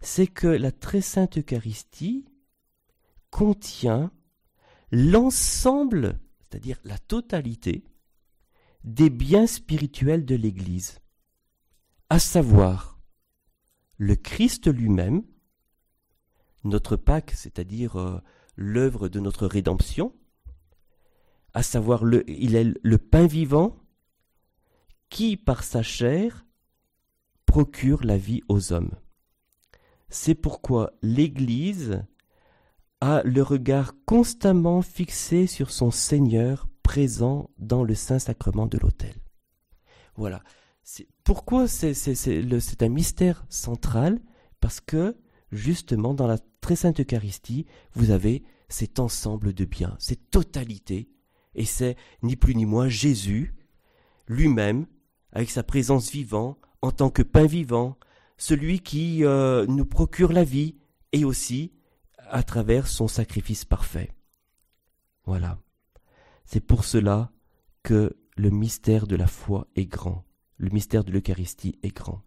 c'est 0.00 0.26
que 0.26 0.46
la 0.46 0.72
très 0.72 1.00
sainte 1.00 1.38
Eucharistie 1.38 2.26
contient 3.30 4.10
l'ensemble, 4.90 6.18
c'est-à-dire 6.48 6.78
la 6.84 6.98
totalité, 6.98 7.84
des 8.84 9.10
biens 9.10 9.46
spirituels 9.46 10.24
de 10.24 10.36
l'Église, 10.36 11.00
à 12.08 12.18
savoir 12.18 13.00
le 13.96 14.14
Christ 14.14 14.72
lui-même, 14.72 15.22
notre 16.62 16.96
Pâque, 16.96 17.32
c'est-à-dire 17.32 17.96
euh, 17.96 18.20
l'œuvre 18.54 19.08
de 19.08 19.20
notre 19.20 19.46
rédemption, 19.46 20.14
à 21.52 21.62
savoir 21.62 22.02
il 22.26 22.54
est 22.54 22.74
le 22.82 22.98
pain 22.98 23.26
vivant 23.26 23.76
qui, 25.08 25.36
par 25.36 25.64
sa 25.64 25.82
chair, 25.82 26.44
procure 27.46 28.04
la 28.04 28.18
vie 28.18 28.42
aux 28.48 28.72
hommes. 28.72 28.94
C'est 30.08 30.34
pourquoi 30.34 30.92
l'Église 31.02 32.04
a 33.00 33.22
le 33.24 33.42
regard 33.42 33.94
constamment 34.04 34.82
fixé 34.82 35.46
sur 35.46 35.70
son 35.70 35.90
Seigneur 35.90 36.68
présent 36.82 37.50
dans 37.58 37.84
le 37.84 37.94
Saint-Sacrement 37.94 38.66
de 38.66 38.78
l'autel. 38.78 39.14
Voilà. 40.14 40.42
Pourquoi 41.24 41.66
c'est 41.68 42.82
un 42.82 42.88
mystère 42.88 43.44
central? 43.48 44.20
Parce 44.60 44.80
que, 44.80 45.16
justement, 45.52 46.14
dans 46.14 46.26
la 46.26 46.38
très 46.60 46.76
sainte 46.76 47.00
Eucharistie, 47.00 47.66
vous 47.92 48.10
avez 48.10 48.44
cet 48.68 48.98
ensemble 48.98 49.52
de 49.52 49.64
biens, 49.64 49.96
cette 49.98 50.30
totalité, 50.30 51.08
et 51.54 51.64
c'est 51.64 51.96
ni 52.22 52.36
plus 52.36 52.54
ni 52.54 52.66
moins 52.66 52.88
Jésus 52.88 53.54
lui-même, 54.28 54.86
avec 55.32 55.50
sa 55.50 55.62
présence 55.62 56.10
vivante, 56.10 56.58
en 56.82 56.90
tant 56.92 57.10
que 57.10 57.22
pain 57.22 57.46
vivant, 57.46 57.98
celui 58.38 58.80
qui 58.80 59.24
euh, 59.24 59.66
nous 59.66 59.86
procure 59.86 60.32
la 60.32 60.44
vie, 60.44 60.76
et 61.12 61.24
aussi 61.24 61.72
à 62.30 62.42
travers 62.42 62.86
son 62.86 63.08
sacrifice 63.08 63.64
parfait. 63.64 64.12
Voilà. 65.24 65.58
C'est 66.44 66.60
pour 66.60 66.84
cela 66.84 67.30
que 67.82 68.16
le 68.36 68.50
mystère 68.50 69.06
de 69.06 69.16
la 69.16 69.26
foi 69.26 69.66
est 69.76 69.86
grand, 69.86 70.24
le 70.58 70.70
mystère 70.70 71.04
de 71.04 71.12
l'Eucharistie 71.12 71.78
est 71.82 71.94
grand. 71.94 72.22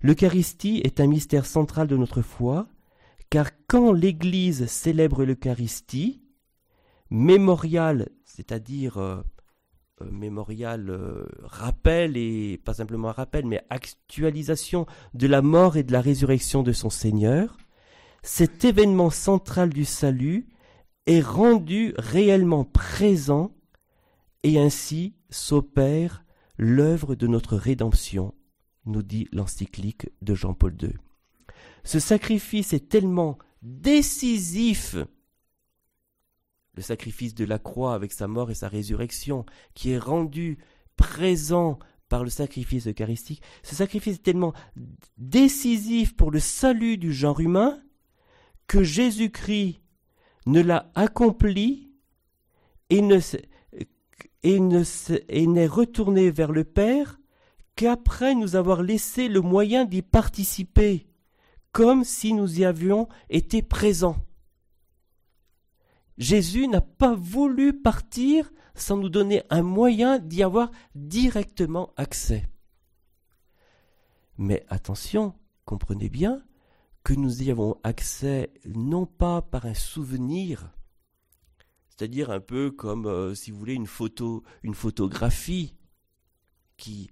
L'Eucharistie 0.00 0.80
est 0.84 1.00
un 1.00 1.06
mystère 1.06 1.46
central 1.46 1.86
de 1.86 1.96
notre 1.96 2.22
foi, 2.22 2.68
car 3.30 3.50
quand 3.66 3.92
l'Église 3.92 4.66
célèbre 4.66 5.24
l'Eucharistie, 5.24 6.22
mémorial, 7.10 8.08
c'est-à-dire 8.24 8.98
euh, 8.98 9.22
euh, 10.02 10.10
mémorial 10.10 10.90
euh, 10.90 11.26
rappel 11.42 12.16
et 12.16 12.60
pas 12.64 12.74
simplement 12.74 13.12
rappel, 13.12 13.46
mais 13.46 13.64
actualisation 13.70 14.86
de 15.14 15.26
la 15.26 15.42
mort 15.42 15.76
et 15.76 15.82
de 15.82 15.92
la 15.92 16.00
résurrection 16.00 16.62
de 16.62 16.72
son 16.72 16.90
Seigneur, 16.90 17.56
cet 18.30 18.66
événement 18.66 19.08
central 19.08 19.70
du 19.70 19.86
salut 19.86 20.50
est 21.06 21.22
rendu 21.22 21.94
réellement 21.96 22.62
présent 22.62 23.56
et 24.42 24.58
ainsi 24.58 25.14
s'opère 25.30 26.26
l'œuvre 26.58 27.14
de 27.14 27.26
notre 27.26 27.56
rédemption, 27.56 28.34
nous 28.84 29.02
dit 29.02 29.28
l'encyclique 29.32 30.10
de 30.20 30.34
Jean-Paul 30.34 30.76
II. 30.80 30.92
Ce 31.84 31.98
sacrifice 31.98 32.74
est 32.74 32.90
tellement 32.90 33.38
décisif, 33.62 34.96
le 36.74 36.82
sacrifice 36.82 37.34
de 37.34 37.46
la 37.46 37.58
croix 37.58 37.94
avec 37.94 38.12
sa 38.12 38.28
mort 38.28 38.50
et 38.50 38.54
sa 38.54 38.68
résurrection, 38.68 39.46
qui 39.72 39.92
est 39.92 39.98
rendu 39.98 40.58
présent 40.98 41.78
par 42.10 42.24
le 42.24 42.30
sacrifice 42.30 42.88
eucharistique, 42.88 43.40
ce 43.62 43.74
sacrifice 43.74 44.16
est 44.16 44.22
tellement 44.22 44.52
décisif 45.16 46.14
pour 46.14 46.30
le 46.30 46.40
salut 46.40 46.98
du 46.98 47.14
genre 47.14 47.40
humain 47.40 47.80
que 48.68 48.84
Jésus-Christ 48.84 49.80
ne 50.46 50.60
l'a 50.60 50.90
accompli 50.94 51.90
et 52.90 53.02
ne, 53.02 53.18
et 54.42 55.46
n'est 55.46 55.66
retourné 55.66 56.30
vers 56.30 56.52
le 56.52 56.64
Père 56.64 57.18
qu'après 57.74 58.34
nous 58.34 58.56
avoir 58.56 58.82
laissé 58.82 59.28
le 59.28 59.40
moyen 59.40 59.84
d'y 59.84 60.02
participer, 60.02 61.06
comme 61.72 62.04
si 62.04 62.32
nous 62.32 62.60
y 62.60 62.64
avions 62.64 63.08
été 63.30 63.62
présents. 63.62 64.16
Jésus 66.18 66.66
n'a 66.68 66.80
pas 66.80 67.14
voulu 67.14 67.72
partir 67.72 68.50
sans 68.74 68.96
nous 68.96 69.08
donner 69.08 69.42
un 69.50 69.62
moyen 69.62 70.18
d'y 70.18 70.42
avoir 70.42 70.70
directement 70.94 71.92
accès. 71.96 72.48
Mais 74.36 74.64
attention, 74.68 75.34
comprenez 75.64 76.08
bien 76.08 76.42
que 77.08 77.14
nous 77.14 77.42
y 77.42 77.50
avons 77.50 77.80
accès 77.84 78.52
non 78.66 79.06
pas 79.06 79.40
par 79.40 79.64
un 79.64 79.72
souvenir, 79.72 80.74
c'est-à-dire 81.88 82.30
un 82.30 82.38
peu 82.38 82.70
comme, 82.70 83.06
euh, 83.06 83.34
si 83.34 83.50
vous 83.50 83.58
voulez, 83.58 83.72
une 83.72 83.86
photo, 83.86 84.44
une 84.62 84.74
photographie, 84.74 85.74
qui, 86.76 87.08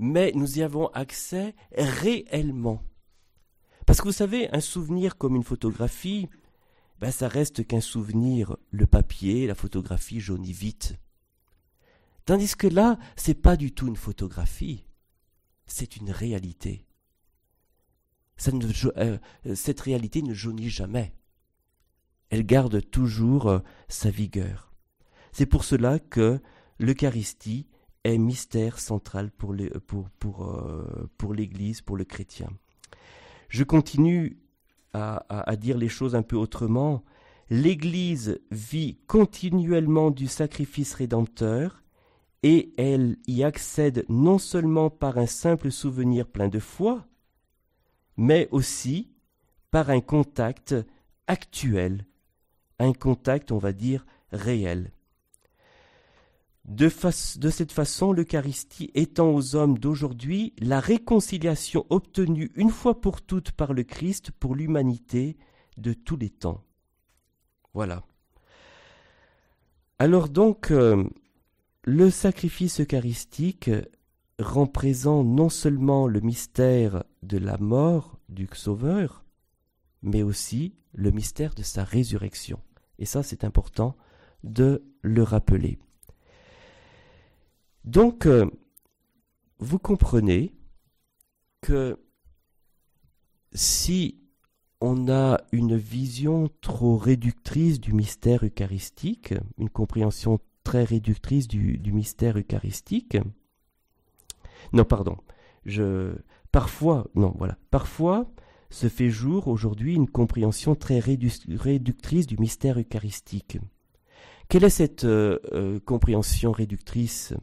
mais 0.00 0.32
nous 0.34 0.58
y 0.58 0.62
avons 0.64 0.88
accès 0.88 1.54
réellement. 1.78 2.82
Parce 3.86 4.00
que 4.00 4.06
vous 4.06 4.12
savez, 4.12 4.52
un 4.52 4.58
souvenir 4.58 5.16
comme 5.16 5.36
une 5.36 5.44
photographie, 5.44 6.28
ben 6.98 7.12
ça 7.12 7.28
reste 7.28 7.64
qu'un 7.64 7.80
souvenir, 7.80 8.56
le 8.72 8.88
papier, 8.88 9.46
la 9.46 9.54
photographie 9.54 10.18
jaunit 10.18 10.54
vite. 10.54 10.96
Tandis 12.24 12.56
que 12.56 12.66
là, 12.66 12.98
c'est 13.14 13.40
pas 13.40 13.56
du 13.56 13.70
tout 13.70 13.86
une 13.86 13.94
photographie, 13.94 14.88
c'est 15.68 15.96
une 15.98 16.10
réalité. 16.10 16.84
Euh, 18.96 19.18
cette 19.54 19.80
réalité 19.80 20.22
ne 20.22 20.34
jaunit 20.34 20.68
jamais. 20.68 21.14
Elle 22.30 22.44
garde 22.44 22.88
toujours 22.90 23.48
euh, 23.48 23.58
sa 23.88 24.10
vigueur. 24.10 24.72
C'est 25.32 25.46
pour 25.46 25.64
cela 25.64 25.98
que 25.98 26.40
l'Eucharistie 26.78 27.66
est 28.04 28.18
mystère 28.18 28.78
central 28.78 29.30
pour, 29.30 29.54
euh, 29.54 31.08
l'Église, 31.34 31.80
pour 31.80 31.96
le 31.96 32.04
chrétien. 32.04 32.48
Je 33.48 33.64
continue 33.64 34.38
à, 34.92 35.24
à, 35.28 35.56
dire 35.56 35.76
les 35.76 35.88
choses 35.88 36.14
un 36.14 36.22
peu 36.22 36.36
autrement. 36.36 37.04
L'Église 37.50 38.40
vit 38.50 38.98
continuellement 39.06 40.10
du 40.10 40.26
sacrifice 40.26 40.94
rédempteur 40.94 41.82
et 42.42 42.72
elle 42.76 43.16
y 43.26 43.42
accède 43.42 44.04
non 44.08 44.38
seulement 44.38 44.90
par 44.90 45.18
un 45.18 45.26
simple 45.26 45.70
souvenir 45.70 46.26
plein 46.26 46.48
de 46.48 46.60
foi, 46.60 47.06
mais 48.16 48.48
aussi 48.50 49.10
par 49.70 49.90
un 49.90 50.00
contact 50.00 50.74
actuel, 51.26 52.06
un 52.78 52.92
contact, 52.92 53.52
on 53.52 53.58
va 53.58 53.72
dire, 53.72 54.06
réel. 54.32 54.90
De, 56.66 56.88
cette 56.88 57.70
façon, 57.70 58.12
l'Eucharistie 58.12 58.90
étend 58.94 59.28
aux 59.30 59.54
hommes 59.54 59.78
d'aujourd'hui 59.78 60.52
la 60.58 60.80
réconciliation 60.80 61.86
obtenue 61.90 62.50
une 62.56 62.70
fois 62.70 63.00
pour 63.00 63.22
toutes 63.22 63.52
par 63.52 63.72
le 63.72 63.84
Christ 63.84 64.32
pour 64.32 64.56
l'humanité 64.56 65.36
de 65.76 65.92
tous 65.92 66.16
les 66.16 66.30
temps. 66.30 66.64
Voilà. 67.72 68.02
Alors 70.00 70.28
donc, 70.28 70.72
euh, 70.72 71.04
le 71.84 72.10
sacrifice 72.10 72.80
eucharistique 72.80 73.70
rend 74.38 74.66
présent 74.66 75.24
non 75.24 75.48
seulement 75.48 76.06
le 76.06 76.20
mystère 76.20 77.04
de 77.22 77.38
la 77.38 77.56
mort 77.58 78.18
du 78.28 78.48
Sauveur, 78.52 79.24
mais 80.02 80.22
aussi 80.22 80.74
le 80.92 81.10
mystère 81.10 81.54
de 81.54 81.62
sa 81.62 81.84
résurrection. 81.84 82.60
Et 82.98 83.06
ça, 83.06 83.22
c'est 83.22 83.44
important 83.44 83.96
de 84.44 84.84
le 85.02 85.22
rappeler. 85.22 85.78
Donc, 87.84 88.26
euh, 88.26 88.46
vous 89.58 89.78
comprenez 89.78 90.54
que 91.60 91.98
si 93.52 94.20
on 94.80 95.08
a 95.10 95.40
une 95.52 95.76
vision 95.76 96.50
trop 96.60 96.96
réductrice 96.96 97.80
du 97.80 97.94
mystère 97.94 98.44
eucharistique, 98.44 99.34
une 99.56 99.70
compréhension 99.70 100.38
très 100.64 100.84
réductrice 100.84 101.48
du, 101.48 101.78
du 101.78 101.92
mystère 101.92 102.38
eucharistique, 102.38 103.16
non, 104.72 104.84
pardon. 104.84 105.16
Je 105.64 106.14
parfois, 106.52 107.08
non, 107.14 107.34
voilà. 107.36 107.56
Parfois 107.70 108.30
se 108.70 108.88
fait 108.88 109.10
jour 109.10 109.48
aujourd'hui 109.48 109.94
une 109.94 110.08
compréhension 110.08 110.74
très 110.74 110.98
réductrice 110.98 112.26
du 112.26 112.36
mystère 112.38 112.78
eucharistique. 112.78 113.58
Quelle 114.48 114.64
est 114.64 114.70
cette 114.70 115.04
euh, 115.04 115.38
euh, 115.52 115.80
compréhension 115.80 116.52
réductrice 116.52 117.34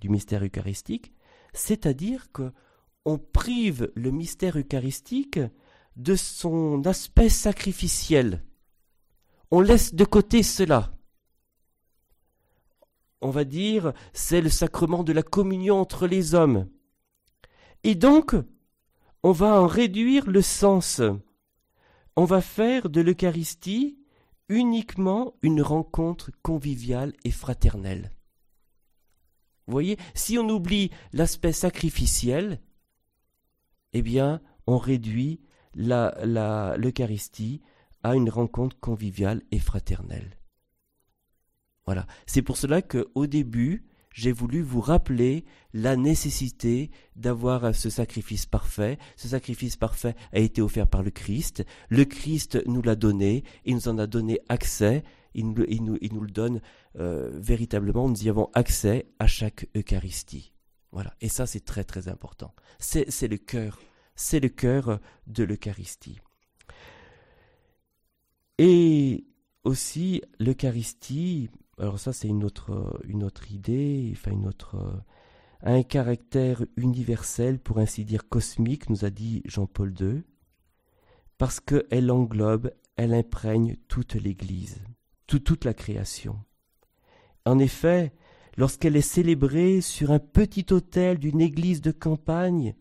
du 0.00 0.08
mystère 0.08 0.44
eucharistique? 0.44 1.12
C'est-à-dire 1.52 2.30
que 2.32 2.52
on 3.04 3.18
prive 3.18 3.90
le 3.96 4.10
mystère 4.10 4.56
eucharistique 4.56 5.40
de 5.96 6.14
son 6.14 6.84
aspect 6.84 7.28
sacrificiel. 7.28 8.44
On 9.50 9.60
laisse 9.60 9.94
de 9.94 10.04
côté 10.04 10.42
cela 10.42 10.92
on 13.22 13.30
va 13.30 13.44
dire, 13.44 13.92
c'est 14.12 14.40
le 14.40 14.50
sacrement 14.50 15.04
de 15.04 15.12
la 15.12 15.22
communion 15.22 15.80
entre 15.80 16.06
les 16.06 16.34
hommes. 16.34 16.66
Et 17.84 17.94
donc, 17.94 18.34
on 19.22 19.32
va 19.32 19.60
en 19.60 19.66
réduire 19.66 20.30
le 20.30 20.42
sens. 20.42 21.00
On 22.16 22.24
va 22.24 22.40
faire 22.40 22.88
de 22.90 23.00
l'Eucharistie 23.00 23.98
uniquement 24.48 25.34
une 25.42 25.62
rencontre 25.62 26.30
conviviale 26.42 27.14
et 27.24 27.30
fraternelle. 27.30 28.10
Vous 29.66 29.72
voyez, 29.72 29.96
si 30.14 30.38
on 30.38 30.48
oublie 30.48 30.90
l'aspect 31.12 31.52
sacrificiel, 31.52 32.60
eh 33.92 34.02
bien, 34.02 34.40
on 34.66 34.78
réduit 34.78 35.40
l'Eucharistie 35.74 37.62
à 38.02 38.14
une 38.14 38.30
rencontre 38.30 38.78
conviviale 38.80 39.42
et 39.50 39.58
fraternelle. 39.58 40.36
Voilà. 41.86 42.06
C'est 42.26 42.42
pour 42.42 42.56
cela 42.56 42.82
qu'au 42.82 43.26
début, 43.26 43.84
j'ai 44.14 44.32
voulu 44.32 44.62
vous 44.62 44.80
rappeler 44.80 45.44
la 45.72 45.96
nécessité 45.96 46.90
d'avoir 47.16 47.74
ce 47.74 47.90
sacrifice 47.90 48.46
parfait. 48.46 48.98
Ce 49.16 49.28
sacrifice 49.28 49.76
parfait 49.76 50.14
a 50.32 50.38
été 50.38 50.60
offert 50.60 50.86
par 50.86 51.02
le 51.02 51.10
Christ. 51.10 51.64
Le 51.88 52.04
Christ 52.04 52.62
nous 52.66 52.82
l'a 52.82 52.96
donné, 52.96 53.44
il 53.64 53.74
nous 53.76 53.88
en 53.88 53.98
a 53.98 54.06
donné 54.06 54.40
accès, 54.48 55.02
il 55.34 55.50
nous, 55.50 55.56
le 55.64 56.30
donne 56.30 56.60
euh, 56.98 57.30
véritablement, 57.34 58.08
nous 58.08 58.24
y 58.24 58.28
avons 58.28 58.50
accès 58.54 59.06
à 59.18 59.26
chaque 59.26 59.66
Eucharistie. 59.74 60.52
Voilà, 60.90 61.14
et 61.22 61.28
ça 61.28 61.46
c'est 61.46 61.64
très 61.64 61.84
très 61.84 62.08
important. 62.08 62.54
C'est 62.78 63.28
le 63.28 63.38
cœur, 63.38 63.80
c'est 64.14 64.40
le 64.40 64.50
cœur 64.50 65.00
de 65.26 65.44
l'Eucharistie. 65.44 66.20
Et 68.58 69.24
aussi, 69.64 70.22
l'Eucharistie, 70.38 71.48
alors 71.82 71.98
ça 71.98 72.12
c'est 72.12 72.28
une 72.28 72.44
autre, 72.44 73.00
une 73.08 73.24
autre 73.24 73.50
idée, 73.50 74.10
enfin 74.12 74.30
une 74.30 74.46
autre, 74.46 74.76
euh, 74.76 75.00
un 75.62 75.82
caractère 75.82 76.64
universel, 76.76 77.58
pour 77.58 77.78
ainsi 77.78 78.04
dire 78.04 78.28
cosmique, 78.28 78.88
nous 78.88 79.04
a 79.04 79.10
dit 79.10 79.42
Jean-Paul 79.46 79.92
II, 80.00 80.22
parce 81.38 81.58
qu'elle 81.58 82.12
englobe, 82.12 82.70
elle 82.94 83.12
imprègne 83.12 83.76
toute 83.88 84.14
l'Église, 84.14 84.80
toute 85.26 85.64
la 85.64 85.74
création. 85.74 86.38
En 87.44 87.58
effet, 87.58 88.12
lorsqu'elle 88.56 88.94
est 88.94 89.00
célébrée 89.00 89.80
sur 89.80 90.12
un 90.12 90.20
petit 90.20 90.66
autel 90.72 91.18
d'une 91.18 91.40
église 91.40 91.80
de 91.80 91.90
campagne, 91.90 92.76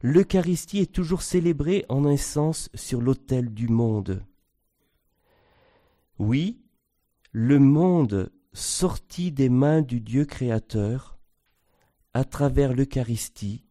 l'Eucharistie 0.00 0.80
est 0.80 0.92
toujours 0.92 1.22
célébrée 1.22 1.84
en 1.88 2.04
un 2.06 2.16
sens 2.16 2.70
sur 2.74 3.00
l'autel 3.00 3.54
du 3.54 3.68
monde. 3.68 4.24
Oui, 6.18 6.61
le 7.32 7.58
monde 7.58 8.30
sorti 8.52 9.32
des 9.32 9.48
mains 9.48 9.80
du 9.80 10.00
Dieu 10.00 10.26
créateur, 10.26 11.18
à 12.12 12.24
travers 12.24 12.74
l'Eucharistie, 12.74 13.64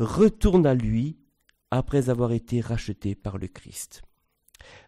retourne 0.00 0.66
à 0.66 0.74
lui 0.74 1.16
après 1.70 2.10
avoir 2.10 2.32
été 2.32 2.60
racheté 2.60 3.14
par 3.14 3.38
le 3.38 3.46
Christ. 3.46 4.02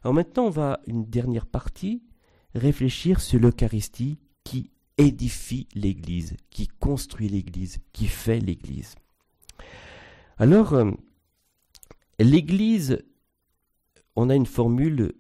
Alors 0.03 0.15
maintenant, 0.15 0.47
on 0.47 0.51
va, 0.51 0.81
une 0.87 1.05
dernière 1.05 1.47
partie, 1.47 2.03
réfléchir 2.55 3.21
sur 3.21 3.39
l'Eucharistie 3.39 4.19
qui 4.43 4.71
édifie 4.99 5.69
l'Église, 5.75 6.37
qui 6.51 6.67
construit 6.67 7.29
l'Église, 7.29 7.79
qui 7.93 8.07
fait 8.07 8.41
l'Église. 8.41 8.97
Alors, 10.39 10.73
euh, 10.73 10.91
l'Église, 12.19 12.99
on 14.17 14.29
a 14.29 14.35
une 14.35 14.47
formule 14.47 15.13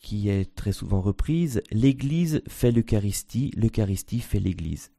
qui 0.00 0.28
est 0.28 0.54
très 0.54 0.72
souvent 0.72 1.00
reprise, 1.00 1.62
l'Église 1.70 2.42
fait 2.48 2.72
l'Eucharistie, 2.72 3.52
l'Eucharistie 3.56 4.20
fait 4.20 4.40
l'Église. 4.40 4.92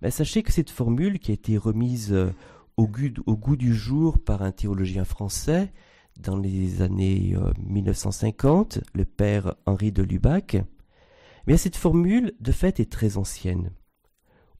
Mais 0.00 0.10
sachez 0.10 0.42
que 0.42 0.52
cette 0.52 0.70
formule 0.70 1.18
qui 1.18 1.30
a 1.30 1.34
été 1.34 1.56
remise 1.56 2.12
euh, 2.12 2.30
au 2.76 2.86
goût, 2.86 3.56
du 3.56 3.74
jour 3.74 4.18
par 4.18 4.42
un 4.42 4.50
théologien 4.50 5.04
français 5.04 5.72
dans 6.20 6.36
les 6.36 6.82
années 6.82 7.36
1950, 7.58 8.76
euh, 8.76 8.80
le 8.94 9.04
père 9.04 9.54
Henri 9.66 9.92
de 9.92 10.02
Lubac, 10.02 10.56
mais 11.46 11.56
cette 11.56 11.76
formule 11.76 12.32
de 12.40 12.52
fait 12.52 12.80
est 12.80 12.90
très 12.90 13.16
ancienne. 13.16 13.70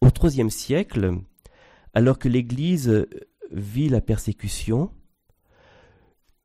Au 0.00 0.08
IIIe 0.08 0.50
siècle, 0.50 1.18
alors 1.94 2.18
que 2.18 2.28
l'Église 2.28 3.06
vit 3.50 3.88
la 3.88 4.00
persécution, 4.00 4.90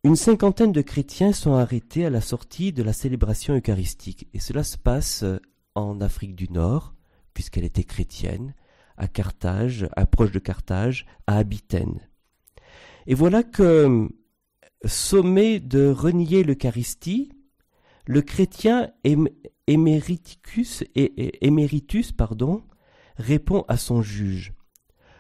une 0.08 0.16
cinquantaine 0.16 0.72
de 0.72 0.82
chrétiens 0.82 1.34
sont 1.34 1.56
arrêtés 1.56 2.06
à 2.06 2.10
la 2.10 2.22
sortie 2.22 2.72
de 2.72 2.82
la 2.82 2.94
célébration 2.94 3.58
eucharistique, 3.58 4.30
et 4.34 4.40
cela 4.40 4.64
se 4.64 4.78
passe 4.78 5.24
euh, 5.24 5.38
en 5.76 6.00
Afrique 6.00 6.34
du 6.34 6.50
Nord, 6.50 6.94
puisqu'elle 7.34 7.66
était 7.66 7.84
chrétienne, 7.84 8.56
à 8.96 9.10
Carthage, 9.10 9.90
à 9.98 10.06
proche 10.06 10.32
de 10.32 10.40
Carthage, 10.40 11.06
à 11.28 11.36
Abythène. 11.36 12.00
Et 13.06 13.16
voilà 13.16 13.44
que 13.44 14.08
sommé 14.86 15.60
de 15.60 15.90
renier 15.90 16.46
l'Eucharistie, 16.46 17.34
le 18.06 18.22
chrétien 18.22 18.90
Emeritus 19.68 20.84
pardon, 22.14 22.64
répond 23.18 23.66
à 23.68 23.76
son 23.76 24.02
juge. 24.02 24.54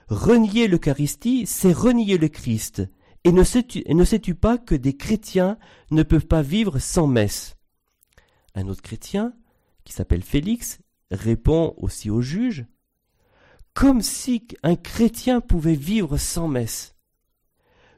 Renier 0.08 0.69
l'Eucharistie, 0.69 1.45
c'est 1.45 1.73
renier 1.73 2.17
le 2.17 2.30
Christ. 2.30 2.84
Et 3.23 3.32
ne 3.32 3.43
sais-tu 3.43 4.36
pas 4.36 4.58
que 4.58 4.75
des 4.75 4.95
chrétiens 4.95 5.58
ne 5.91 6.03
peuvent 6.03 6.27
pas 6.27 6.41
vivre 6.41 6.80
sans 6.80 7.08
messe? 7.08 7.56
Un 8.56 8.67
autre 8.67 8.82
chrétien, 8.82 9.34
qui 9.84 9.93
s'appelle 9.93 10.23
Félix, 10.23 10.80
répond 11.12 11.73
aussi 11.77 12.10
au 12.10 12.21
juge, 12.21 12.65
comme 13.73 14.01
si 14.01 14.47
un 14.63 14.75
chrétien 14.75 15.41
pouvait 15.41 15.75
vivre 15.75 16.17
sans 16.17 16.47
messe. 16.47 16.95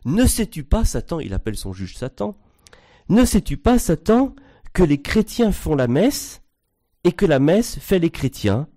Ne 0.05 0.25
sais-tu 0.25 0.63
pas, 0.63 0.85
Satan, 0.85 1.19
il 1.19 1.33
appelle 1.33 1.57
son 1.57 1.73
juge 1.73 1.95
Satan, 1.95 2.37
ne 3.07 3.25
sais-tu 3.25 3.57
pas, 3.57 3.79
Satan, 3.79 4.35
que 4.73 4.83
les 4.83 5.01
chrétiens 5.01 5.51
font 5.51 5.75
la 5.75 5.87
messe, 5.87 6.41
et 7.03 7.11
que 7.11 7.25
la 7.25 7.39
messe 7.39 7.79
fait 7.79 7.99
les 7.99 8.11
chrétiens, 8.11 8.67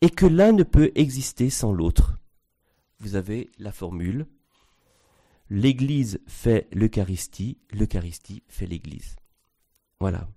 et 0.00 0.10
que 0.10 0.26
l'un 0.26 0.52
ne 0.52 0.62
peut 0.62 0.90
exister 0.94 1.50
sans 1.50 1.72
l'autre? 1.72 2.18
Vous 2.98 3.14
avez 3.14 3.50
la 3.58 3.72
formule. 3.72 4.26
L'Église 5.50 6.20
fait 6.26 6.68
l'Eucharistie, 6.72 7.58
l'Eucharistie 7.72 8.42
fait 8.48 8.66
l'Église. 8.66 9.16
Voilà. 10.00 10.28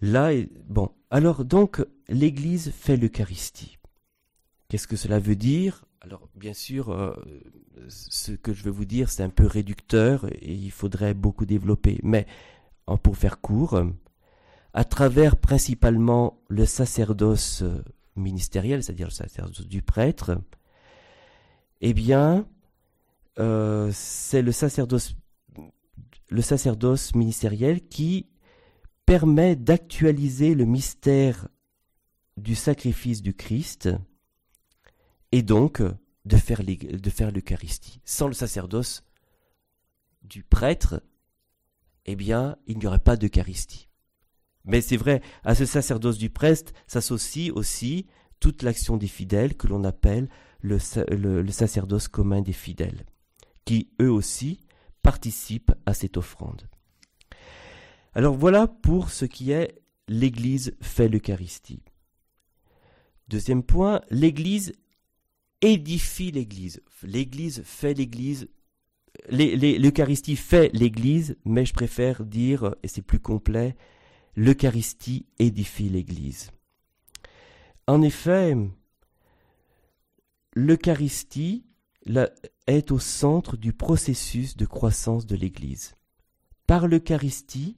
Là, 0.00 0.30
bon, 0.66 0.90
alors 1.10 1.44
donc, 1.44 1.84
l'Église 2.08 2.70
fait 2.70 2.96
l'Eucharistie. 2.96 3.78
Qu'est-ce 4.68 4.88
que 4.88 4.96
cela 4.96 5.18
veut 5.18 5.36
dire? 5.36 5.84
Alors, 6.00 6.28
bien 6.34 6.52
sûr, 6.52 6.90
euh, 6.90 7.14
ce 7.88 8.32
que 8.32 8.52
je 8.52 8.64
vais 8.64 8.70
vous 8.70 8.84
dire, 8.84 9.10
c'est 9.10 9.22
un 9.22 9.30
peu 9.30 9.46
réducteur 9.46 10.26
et 10.26 10.52
il 10.52 10.70
faudrait 10.70 11.14
beaucoup 11.14 11.46
développer. 11.46 12.00
Mais, 12.02 12.26
pour 13.02 13.16
faire 13.16 13.40
court, 13.40 13.82
à 14.72 14.84
travers 14.84 15.36
principalement 15.36 16.42
le 16.48 16.66
sacerdoce 16.66 17.62
ministériel, 18.16 18.82
c'est-à-dire 18.82 19.06
le 19.06 19.12
sacerdoce 19.12 19.66
du 19.66 19.82
prêtre, 19.82 20.38
eh 21.80 21.94
bien, 21.94 22.46
euh, 23.38 23.90
c'est 23.92 24.42
le 24.42 24.52
sacerdoce, 24.52 25.14
le 26.28 26.42
sacerdoce 26.42 27.14
ministériel 27.14 27.86
qui 27.88 28.28
permet 29.06 29.56
d'actualiser 29.56 30.54
le 30.54 30.64
mystère 30.64 31.48
du 32.36 32.54
sacrifice 32.54 33.22
du 33.22 33.34
Christ 33.34 33.88
et 35.32 35.42
donc 35.42 35.82
de 36.24 36.36
faire 36.36 36.62
l'Eucharistie. 37.32 38.00
Sans 38.04 38.28
le 38.28 38.34
sacerdoce 38.34 39.04
du 40.22 40.42
prêtre, 40.42 41.02
eh 42.06 42.16
bien, 42.16 42.56
il 42.66 42.78
n'y 42.78 42.86
aurait 42.86 42.98
pas 42.98 43.16
d'Eucharistie. 43.16 43.88
Mais 44.64 44.80
c'est 44.80 44.96
vrai, 44.96 45.20
à 45.44 45.54
ce 45.54 45.66
sacerdoce 45.66 46.18
du 46.18 46.30
prêtre 46.30 46.72
s'associe 46.86 47.52
aussi 47.52 48.06
toute 48.40 48.62
l'action 48.62 48.96
des 48.96 49.06
fidèles 49.06 49.56
que 49.56 49.66
l'on 49.66 49.84
appelle 49.84 50.28
le, 50.60 50.78
le, 51.14 51.50
sacerdoce 51.50 52.08
commun 52.08 52.40
des 52.40 52.52
fidèles, 52.52 53.04
qui 53.64 53.90
eux 54.00 54.10
aussi 54.10 54.60
participent 55.02 55.72
à 55.86 55.94
cette 55.94 56.16
offrande. 56.16 56.68
Alors 58.14 58.36
voilà 58.36 58.66
pour 58.66 59.10
ce 59.10 59.24
qui 59.24 59.50
est 59.50 59.80
l'Église 60.08 60.76
fait 60.80 61.08
l'Eucharistie. 61.08 61.82
Deuxième 63.28 63.62
point, 63.62 64.00
l'Église 64.10 64.74
édifie 65.60 66.30
l'Église. 66.30 66.82
L'Église 67.02 67.62
fait 67.64 67.94
l'Église. 67.94 68.48
L'Eucharistie 69.30 70.36
fait 70.36 70.70
l'Église, 70.74 71.36
mais 71.44 71.64
je 71.64 71.72
préfère 71.72 72.24
dire, 72.24 72.74
et 72.82 72.88
c'est 72.88 73.02
plus 73.02 73.20
complet, 73.20 73.76
l'Eucharistie 74.36 75.26
édifie 75.38 75.88
l'Église. 75.88 76.50
En 77.86 78.02
effet, 78.02 78.56
l'Eucharistie 80.54 81.64
est 82.66 82.90
au 82.90 82.98
centre 82.98 83.56
du 83.56 83.72
processus 83.72 84.56
de 84.56 84.66
croissance 84.66 85.26
de 85.26 85.36
l'Église. 85.36 85.94
Par 86.66 86.88
l'Eucharistie, 86.88 87.76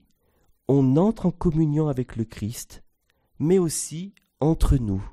on 0.69 0.97
entre 0.97 1.27
en 1.27 1.31
communion 1.31 1.89
avec 1.89 2.17
le 2.17 2.25
Christ, 2.25 2.83
mais 3.39 3.59
aussi 3.59 4.15
entre 4.41 4.77
nous. 4.77 5.05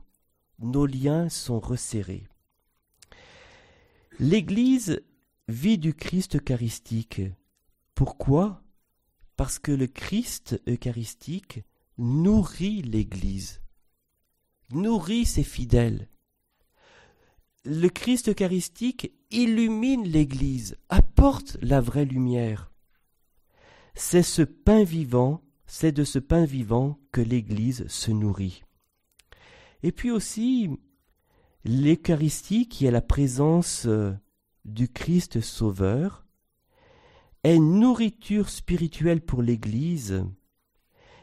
Nos 0.60 0.86
liens 0.86 1.30
sont 1.30 1.60
resserrés. 1.60 2.28
L'Église 4.20 5.02
vit 5.48 5.78
du 5.78 5.94
Christ 5.94 6.36
eucharistique. 6.36 7.22
Pourquoi? 7.96 8.64
Parce 9.36 9.60
que 9.60 9.72
le 9.72 9.88
Christ 9.88 10.62
eucharistique 10.68 11.64
nourrit 11.98 12.82
l'Église, 12.82 13.62
nourrit 14.72 15.26
ses 15.26 15.44
fidèles. 15.44 16.08
Le 17.66 17.88
Christ 17.88 18.28
eucharistique 18.28 19.14
illumine 19.32 20.04
l'Église, 20.04 20.76
apporte 20.90 21.56
la 21.62 21.80
vraie 21.80 22.04
lumière. 22.04 22.74
C'est 23.96 24.22
ce 24.22 24.42
pain 24.42 24.84
vivant, 24.84 25.42
c'est 25.66 25.94
de 25.94 26.04
ce 26.04 26.20
pain 26.20 26.44
vivant 26.44 27.00
que 27.14 27.22
l'Église 27.22 27.88
se 27.88 28.12
nourrit. 28.12 28.64
Et 29.82 29.94
puis 29.94 30.12
aussi, 30.12 30.72
l'Eucharistie, 31.64 32.68
qui 32.68 32.86
est 32.86 32.92
la 32.92 33.02
présence 33.02 33.86
euh, 33.86 34.12
du 34.66 34.90
Christ 34.90 35.40
Sauveur, 35.40 36.26
est 37.46 37.60
nourriture 37.60 38.50
spirituelle 38.50 39.22
pour 39.22 39.42
l'Église, 39.42 40.26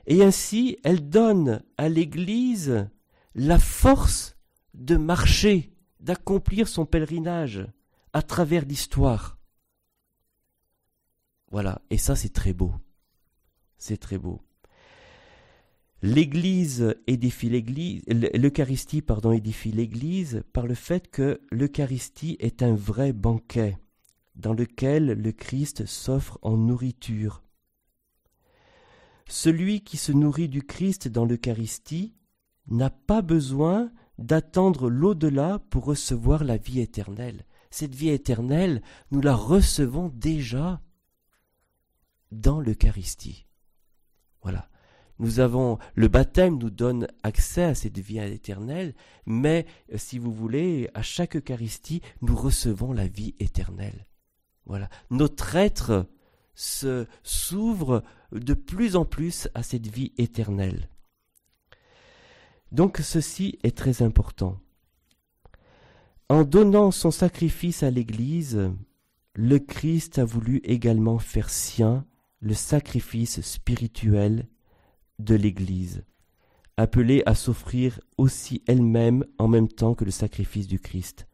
et 0.07 0.24
ainsi 0.24 0.79
elle 0.85 1.07
donne 1.07 1.62
à 1.76 1.90
l'Église 1.90 2.88
la 3.35 3.59
force 3.59 4.38
de 4.72 4.96
marcher, 4.96 5.74
d'accomplir 6.00 6.68
son 6.68 6.86
pèlerinage 6.86 7.66
à 8.12 8.22
travers 8.22 8.64
l'histoire. 8.64 9.38
Voilà, 11.50 11.82
et 11.90 11.98
ça 11.98 12.16
c'est 12.16 12.32
très 12.32 12.52
beau. 12.52 12.72
C'est 13.78 13.98
très 13.98 14.18
beau. 14.18 14.40
L'Église 16.02 16.94
édifie 17.06 17.50
l'Église, 17.50 18.02
l'Eucharistie 18.06 19.02
pardon 19.02 19.32
édifie 19.32 19.70
l'Église 19.70 20.42
par 20.54 20.66
le 20.66 20.74
fait 20.74 21.10
que 21.10 21.40
l'Eucharistie 21.50 22.36
est 22.40 22.62
un 22.62 22.74
vrai 22.74 23.12
banquet 23.12 23.76
dans 24.34 24.54
lequel 24.54 25.12
le 25.12 25.32
Christ 25.32 25.84
s'offre 25.84 26.38
en 26.40 26.56
nourriture. 26.56 27.42
Celui 29.28 29.82
qui 29.82 29.98
se 29.98 30.12
nourrit 30.12 30.48
du 30.48 30.62
Christ 30.62 31.06
dans 31.06 31.26
l'Eucharistie 31.26 32.14
n'a 32.68 32.90
pas 32.90 33.20
besoin 33.20 33.92
d'attendre 34.20 34.88
l'au-delà 34.88 35.59
pour 35.70 35.85
recevoir 35.85 36.44
la 36.44 36.56
vie 36.56 36.80
éternelle. 36.80 37.44
Cette 37.70 37.94
vie 37.94 38.11
éternelle, 38.11 38.83
nous 39.11 39.20
la 39.20 39.35
recevons 39.35 40.11
déjà 40.14 40.80
dans 42.30 42.61
l'Eucharistie. 42.61 43.46
Voilà. 44.42 44.68
Nous 45.18 45.38
avons 45.38 45.78
le 45.94 46.09
baptême 46.09 46.56
nous 46.56 46.70
donne 46.70 47.06
accès 47.22 47.64
à 47.64 47.74
cette 47.74 47.98
vie 47.98 48.18
éternelle, 48.18 48.94
mais 49.26 49.66
euh, 49.92 49.98
si 49.98 50.18
vous 50.18 50.33
voulez, 50.33 50.88
à 50.94 51.02
chaque 51.02 51.37
Eucharistie, 51.37 52.00
nous 52.22 52.35
recevons 52.35 52.94
la 52.94 53.06
vie 53.06 53.35
éternelle. 53.38 54.06
Voilà. 54.64 54.88
Notre 55.11 55.56
être 55.56 56.06
se 56.54 57.06
s'ouvre 57.22 58.02
de 58.33 58.54
plus 58.54 58.96
en 58.96 59.04
plus 59.04 59.48
à 59.54 59.62
cette 59.62 59.88
vie 59.88 60.12
éternelle. 60.16 60.88
Donc 62.72 62.98
ceci 62.98 63.59
est 63.62 63.76
très 63.76 64.02
important. 64.02 64.59
En 66.28 66.44
donnant 66.44 66.90
son 66.92 67.11
sacrifice 67.11 67.83
à 67.83 67.90
l'Église, 67.90 68.70
le 69.35 69.59
Christ 69.59 70.18
a 70.18 70.24
voulu 70.24 70.61
également 70.64 71.18
faire 71.18 71.50
sien 71.50 72.06
le 72.40 72.54
sacrifice 72.54 73.40
spirituel 73.40 74.48
de 75.18 75.35
l'Église, 75.35 76.04
appelée 76.76 77.22
à 77.26 77.35
s'offrir 77.35 78.00
aussi 78.16 78.62
elle-même 78.66 79.24
en 79.38 79.48
même 79.48 79.68
temps 79.68 79.94
que 79.94 80.04
le 80.04 80.11
sacrifice 80.11 80.66
du 80.66 80.78
Christ. 80.78 81.26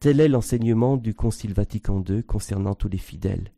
Tel 0.00 0.20
est 0.20 0.28
l'enseignement 0.28 0.96
du 0.96 1.14
Concile 1.14 1.54
Vatican 1.54 2.02
II 2.06 2.22
concernant 2.22 2.74
tous 2.74 2.88
les 2.88 2.98
fidèles. 2.98 3.52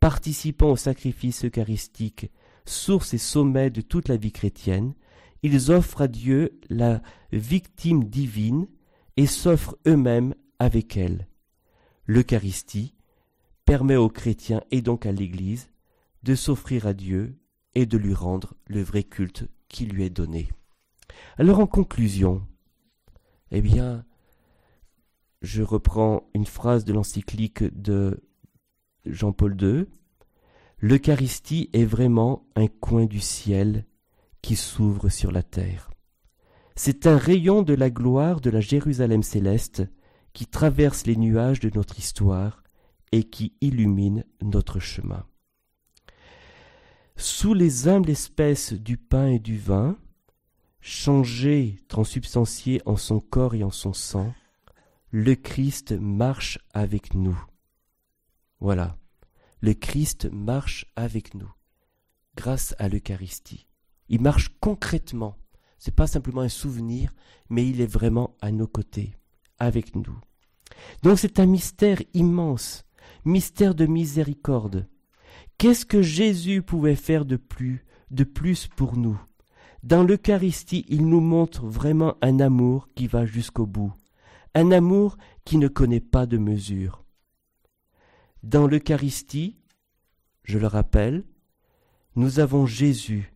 Participant 0.00 0.72
au 0.72 0.76
sacrifice 0.76 1.44
eucharistique, 1.44 2.30
source 2.64 3.14
et 3.14 3.18
sommet 3.18 3.70
de 3.70 3.80
toute 3.80 4.08
la 4.08 4.16
vie 4.16 4.32
chrétienne, 4.32 4.94
ils 5.46 5.70
offrent 5.70 6.02
à 6.02 6.08
Dieu 6.08 6.58
la 6.68 7.00
victime 7.30 8.02
divine 8.04 8.66
et 9.16 9.26
s'offrent 9.26 9.76
eux-mêmes 9.86 10.34
avec 10.58 10.96
elle. 10.96 11.28
L'Eucharistie 12.04 12.96
permet 13.64 13.94
aux 13.94 14.08
chrétiens 14.08 14.62
et 14.72 14.82
donc 14.82 15.06
à 15.06 15.12
l'Église 15.12 15.70
de 16.24 16.34
s'offrir 16.34 16.88
à 16.88 16.94
Dieu 16.94 17.38
et 17.76 17.86
de 17.86 17.96
lui 17.96 18.12
rendre 18.12 18.54
le 18.66 18.82
vrai 18.82 19.04
culte 19.04 19.48
qui 19.68 19.86
lui 19.86 20.02
est 20.02 20.10
donné. 20.10 20.50
Alors 21.38 21.60
en 21.60 21.68
conclusion, 21.68 22.44
eh 23.52 23.60
bien, 23.60 24.04
je 25.42 25.62
reprends 25.62 26.28
une 26.34 26.46
phrase 26.46 26.84
de 26.84 26.92
l'encyclique 26.92 27.62
de 27.62 28.20
Jean-Paul 29.04 29.56
II. 29.60 29.86
L'Eucharistie 30.80 31.70
est 31.72 31.84
vraiment 31.84 32.48
un 32.56 32.66
coin 32.66 33.06
du 33.06 33.20
ciel 33.20 33.86
qui 34.42 34.56
s'ouvre 34.56 35.08
sur 35.08 35.32
la 35.32 35.42
terre. 35.42 35.90
C'est 36.76 37.06
un 37.06 37.16
rayon 37.16 37.62
de 37.62 37.74
la 37.74 37.90
gloire 37.90 38.40
de 38.40 38.50
la 38.50 38.60
Jérusalem 38.60 39.22
céleste 39.22 39.82
qui 40.32 40.46
traverse 40.46 41.06
les 41.06 41.16
nuages 41.16 41.60
de 41.60 41.70
notre 41.74 41.98
histoire 41.98 42.62
et 43.12 43.24
qui 43.24 43.54
illumine 43.60 44.24
notre 44.42 44.78
chemin. 44.78 45.24
Sous 47.16 47.54
les 47.54 47.88
humbles 47.88 48.10
espèces 48.10 48.74
du 48.74 48.98
pain 48.98 49.28
et 49.28 49.38
du 49.38 49.56
vin, 49.56 49.96
changés, 50.80 51.78
transubstantiés 51.88 52.82
en 52.84 52.96
son 52.96 53.20
corps 53.20 53.54
et 53.54 53.64
en 53.64 53.70
son 53.70 53.94
sang, 53.94 54.34
le 55.10 55.34
Christ 55.34 55.92
marche 55.92 56.58
avec 56.74 57.14
nous. 57.14 57.42
Voilà, 58.60 58.98
le 59.60 59.72
Christ 59.72 60.28
marche 60.30 60.84
avec 60.94 61.34
nous, 61.34 61.50
grâce 62.36 62.74
à 62.78 62.88
l'Eucharistie. 62.88 63.66
Il 64.08 64.20
marche 64.20 64.50
concrètement. 64.60 65.36
Ce 65.78 65.90
n'est 65.90 65.94
pas 65.94 66.06
simplement 66.06 66.40
un 66.40 66.48
souvenir, 66.48 67.12
mais 67.50 67.68
il 67.68 67.80
est 67.80 67.86
vraiment 67.86 68.36
à 68.40 68.50
nos 68.50 68.66
côtés, 68.66 69.14
avec 69.58 69.94
nous. 69.94 70.18
Donc 71.02 71.18
c'est 71.18 71.38
un 71.40 71.46
mystère 71.46 72.02
immense, 72.14 72.84
mystère 73.24 73.74
de 73.74 73.86
miséricorde. 73.86 74.88
Qu'est-ce 75.58 75.86
que 75.86 76.02
Jésus 76.02 76.62
pouvait 76.62 76.96
faire 76.96 77.24
de 77.24 77.36
plus, 77.36 77.84
de 78.10 78.24
plus 78.24 78.66
pour 78.66 78.96
nous? 78.96 79.20
Dans 79.82 80.02
l'Eucharistie, 80.02 80.84
il 80.88 81.06
nous 81.06 81.20
montre 81.20 81.66
vraiment 81.66 82.16
un 82.20 82.40
amour 82.40 82.88
qui 82.94 83.06
va 83.06 83.24
jusqu'au 83.24 83.66
bout, 83.66 83.92
un 84.54 84.70
amour 84.70 85.16
qui 85.44 85.58
ne 85.58 85.68
connaît 85.68 86.00
pas 86.00 86.26
de 86.26 86.38
mesure. 86.38 87.04
Dans 88.42 88.66
l'Eucharistie, 88.66 89.58
je 90.42 90.58
le 90.58 90.66
rappelle, 90.66 91.24
nous 92.16 92.40
avons 92.40 92.66
Jésus, 92.66 93.35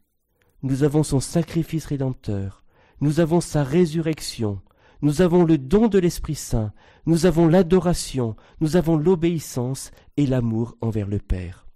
nous 0.62 0.82
avons 0.82 1.02
son 1.02 1.20
sacrifice 1.20 1.86
rédempteur, 1.86 2.64
nous 3.00 3.20
avons 3.20 3.40
sa 3.40 3.64
résurrection, 3.64 4.60
nous 5.02 5.22
avons 5.22 5.44
le 5.44 5.56
don 5.56 5.88
de 5.88 5.98
l'Esprit 5.98 6.34
Saint, 6.34 6.72
nous 7.06 7.26
avons 7.26 7.46
l'adoration, 7.46 8.36
nous 8.60 8.76
avons 8.76 8.96
l'obéissance 8.96 9.90
et 10.16 10.26
l'amour 10.26 10.76
envers 10.80 11.08
le 11.08 11.18
Père. 11.18 11.66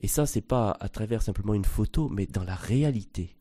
Et 0.00 0.08
ça, 0.08 0.26
c'est 0.26 0.42
pas 0.42 0.76
à 0.78 0.88
travers 0.88 1.22
simplement 1.22 1.54
une 1.54 1.64
photo, 1.64 2.08
mais 2.08 2.26
dans 2.26 2.44
la 2.44 2.54
réalité. 2.54 3.36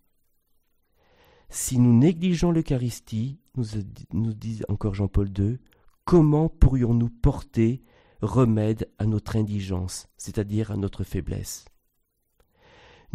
Si 1.50 1.78
nous 1.78 1.96
négligeons 1.96 2.52
l'Eucharistie, 2.52 3.40
nous, 3.56 3.66
nous 4.14 4.34
dit 4.34 4.62
encore 4.68 4.96
Jean-Paul 4.96 5.30
II, 5.38 5.60
comment 6.06 6.50
pourrions-nous 6.50 7.10
porter 7.10 7.84
remède 8.22 8.90
à 8.98 9.06
notre 9.06 9.36
indigence, 9.36 10.08
c'est-à-dire 10.18 10.72
à 10.72 10.78
notre 10.78 11.04
faiblesse? 11.04 11.66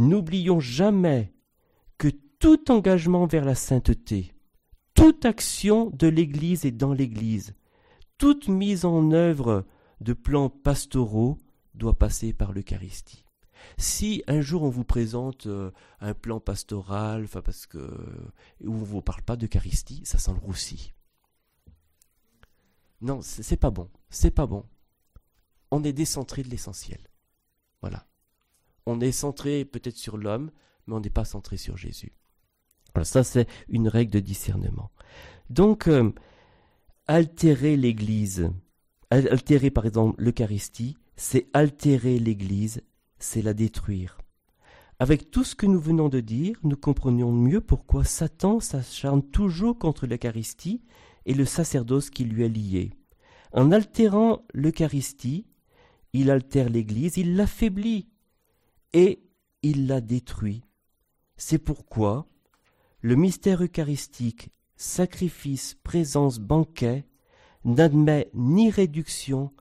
N'oublions 0.00 0.60
jamais 0.60 1.30
que 1.98 2.08
tout 2.38 2.70
engagement 2.70 3.26
vers 3.26 3.44
la 3.44 3.54
sainteté, 3.54 4.32
toute 4.94 5.26
action 5.26 5.90
de 5.90 6.06
l'Église 6.06 6.64
et 6.64 6.70
dans 6.70 6.94
l'Église, 6.94 7.54
toute 8.16 8.48
mise 8.48 8.86
en 8.86 9.10
œuvre 9.12 9.66
de 10.00 10.14
plans 10.14 10.48
pastoraux 10.48 11.36
doit 11.74 11.98
passer 11.98 12.32
par 12.32 12.52
l'Eucharistie. 12.52 13.26
Si 13.76 14.24
un 14.26 14.40
jour 14.40 14.62
on 14.62 14.70
vous 14.70 14.86
présente 14.86 15.46
euh, 15.48 15.70
un 16.00 16.14
plan 16.14 16.40
pastoral, 16.40 17.24
enfin 17.24 17.42
parce 17.42 17.66
que 17.66 17.76
où 18.64 18.72
on 18.72 18.80
ne 18.80 18.84
vous 18.86 19.02
parle 19.02 19.20
pas 19.20 19.36
d'Eucharistie, 19.36 20.00
ça 20.06 20.16
sent 20.16 20.32
le 20.32 20.38
roussi. 20.46 20.94
Non, 23.02 23.20
c'est 23.20 23.58
pas 23.58 23.70
bon. 23.70 23.90
C'est 24.08 24.30
pas 24.30 24.46
bon. 24.46 24.64
On 25.70 25.84
est 25.84 25.92
décentré 25.92 26.42
de 26.42 26.48
l'essentiel. 26.48 27.00
Voilà. 27.82 28.06
On 28.90 29.00
est 29.00 29.12
centré 29.12 29.64
peut-être 29.64 29.96
sur 29.96 30.16
l'homme, 30.16 30.50
mais 30.86 30.94
on 30.94 31.00
n'est 31.00 31.10
pas 31.10 31.24
centré 31.24 31.56
sur 31.56 31.76
Jésus. 31.76 32.12
Alors 32.92 33.06
ça, 33.06 33.22
c'est 33.22 33.46
une 33.68 33.86
règle 33.86 34.10
de 34.10 34.18
discernement. 34.18 34.90
Donc, 35.48 35.86
euh, 35.86 36.12
altérer 37.06 37.76
l'Église, 37.76 38.50
altérer 39.10 39.70
par 39.70 39.86
exemple 39.86 40.20
l'Eucharistie, 40.20 40.96
c'est 41.14 41.48
altérer 41.52 42.18
l'Église, 42.18 42.82
c'est 43.20 43.42
la 43.42 43.54
détruire. 43.54 44.18
Avec 44.98 45.30
tout 45.30 45.44
ce 45.44 45.54
que 45.54 45.66
nous 45.66 45.80
venons 45.80 46.08
de 46.08 46.18
dire, 46.18 46.58
nous 46.64 46.76
comprenions 46.76 47.30
mieux 47.30 47.60
pourquoi 47.60 48.02
Satan 48.02 48.58
s'acharne 48.58 49.22
toujours 49.22 49.78
contre 49.78 50.08
l'Eucharistie 50.08 50.82
et 51.26 51.34
le 51.34 51.44
sacerdoce 51.44 52.10
qui 52.10 52.24
lui 52.24 52.42
est 52.42 52.48
lié. 52.48 52.90
En 53.52 53.70
altérant 53.70 54.44
l'Eucharistie, 54.52 55.46
il 56.12 56.28
altère 56.28 56.68
l'Église, 56.68 57.16
il 57.18 57.36
l'affaiblit 57.36 58.09
et 58.92 59.22
il 59.62 59.86
la 59.86 60.00
détruit. 60.00 60.62
C'est 61.36 61.58
pourquoi 61.58 62.26
le 63.00 63.16
mystère 63.16 63.62
eucharistique, 63.62 64.50
sacrifice, 64.76 65.74
présence, 65.82 66.38
banquet, 66.38 67.06
n'admet 67.64 68.30
ni 68.34 68.70
réduction, 68.70 69.52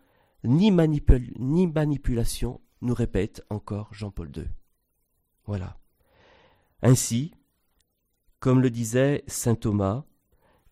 ni, 0.43 0.71
ni 0.71 1.67
manipulation, 1.67 2.61
nous 2.81 2.93
répète 2.93 3.45
encore 3.49 3.93
Jean-Paul 3.93 4.31
II. 4.35 4.47
Voilà. 5.45 5.77
Ainsi, 6.81 7.33
comme 8.39 8.61
le 8.61 8.69
disait 8.69 9.23
saint 9.27 9.55
Thomas, 9.55 10.05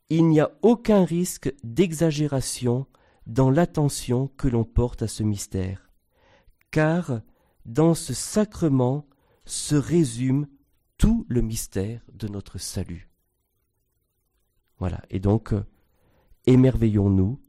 il 0.09 0.27
n'y 0.27 0.39
a 0.39 0.51
aucun 0.61 1.03
risque 1.03 1.53
d'exagération 1.63 2.85
dans 3.25 3.49
l'attention 3.49 4.29
que 4.37 4.47
l'on 4.47 4.63
porte 4.63 5.01
à 5.01 5.07
ce 5.07 5.23
mystère, 5.23 5.91
car 6.71 7.21
dans 7.67 7.93
ce 7.93 8.13
sacrement 8.13 9.05
se 9.45 9.75
résume 9.75 10.47
tout 10.97 11.25
le 11.29 11.41
mystère 11.41 12.01
de 12.13 12.27
notre 12.27 12.57
salut. 12.57 13.09
Voilà, 14.79 15.01
et 15.09 15.19
donc, 15.19 15.53
émerveillons-nous 16.45 17.39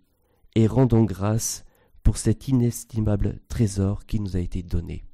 et 0.54 0.66
rendons 0.66 1.04
grâce 1.04 1.64
pour 2.02 2.18
cet 2.18 2.48
inestimable 2.48 3.40
trésor 3.48 4.06
qui 4.06 4.20
nous 4.20 4.36
a 4.36 4.40
été 4.40 4.62
donné. 4.62 5.07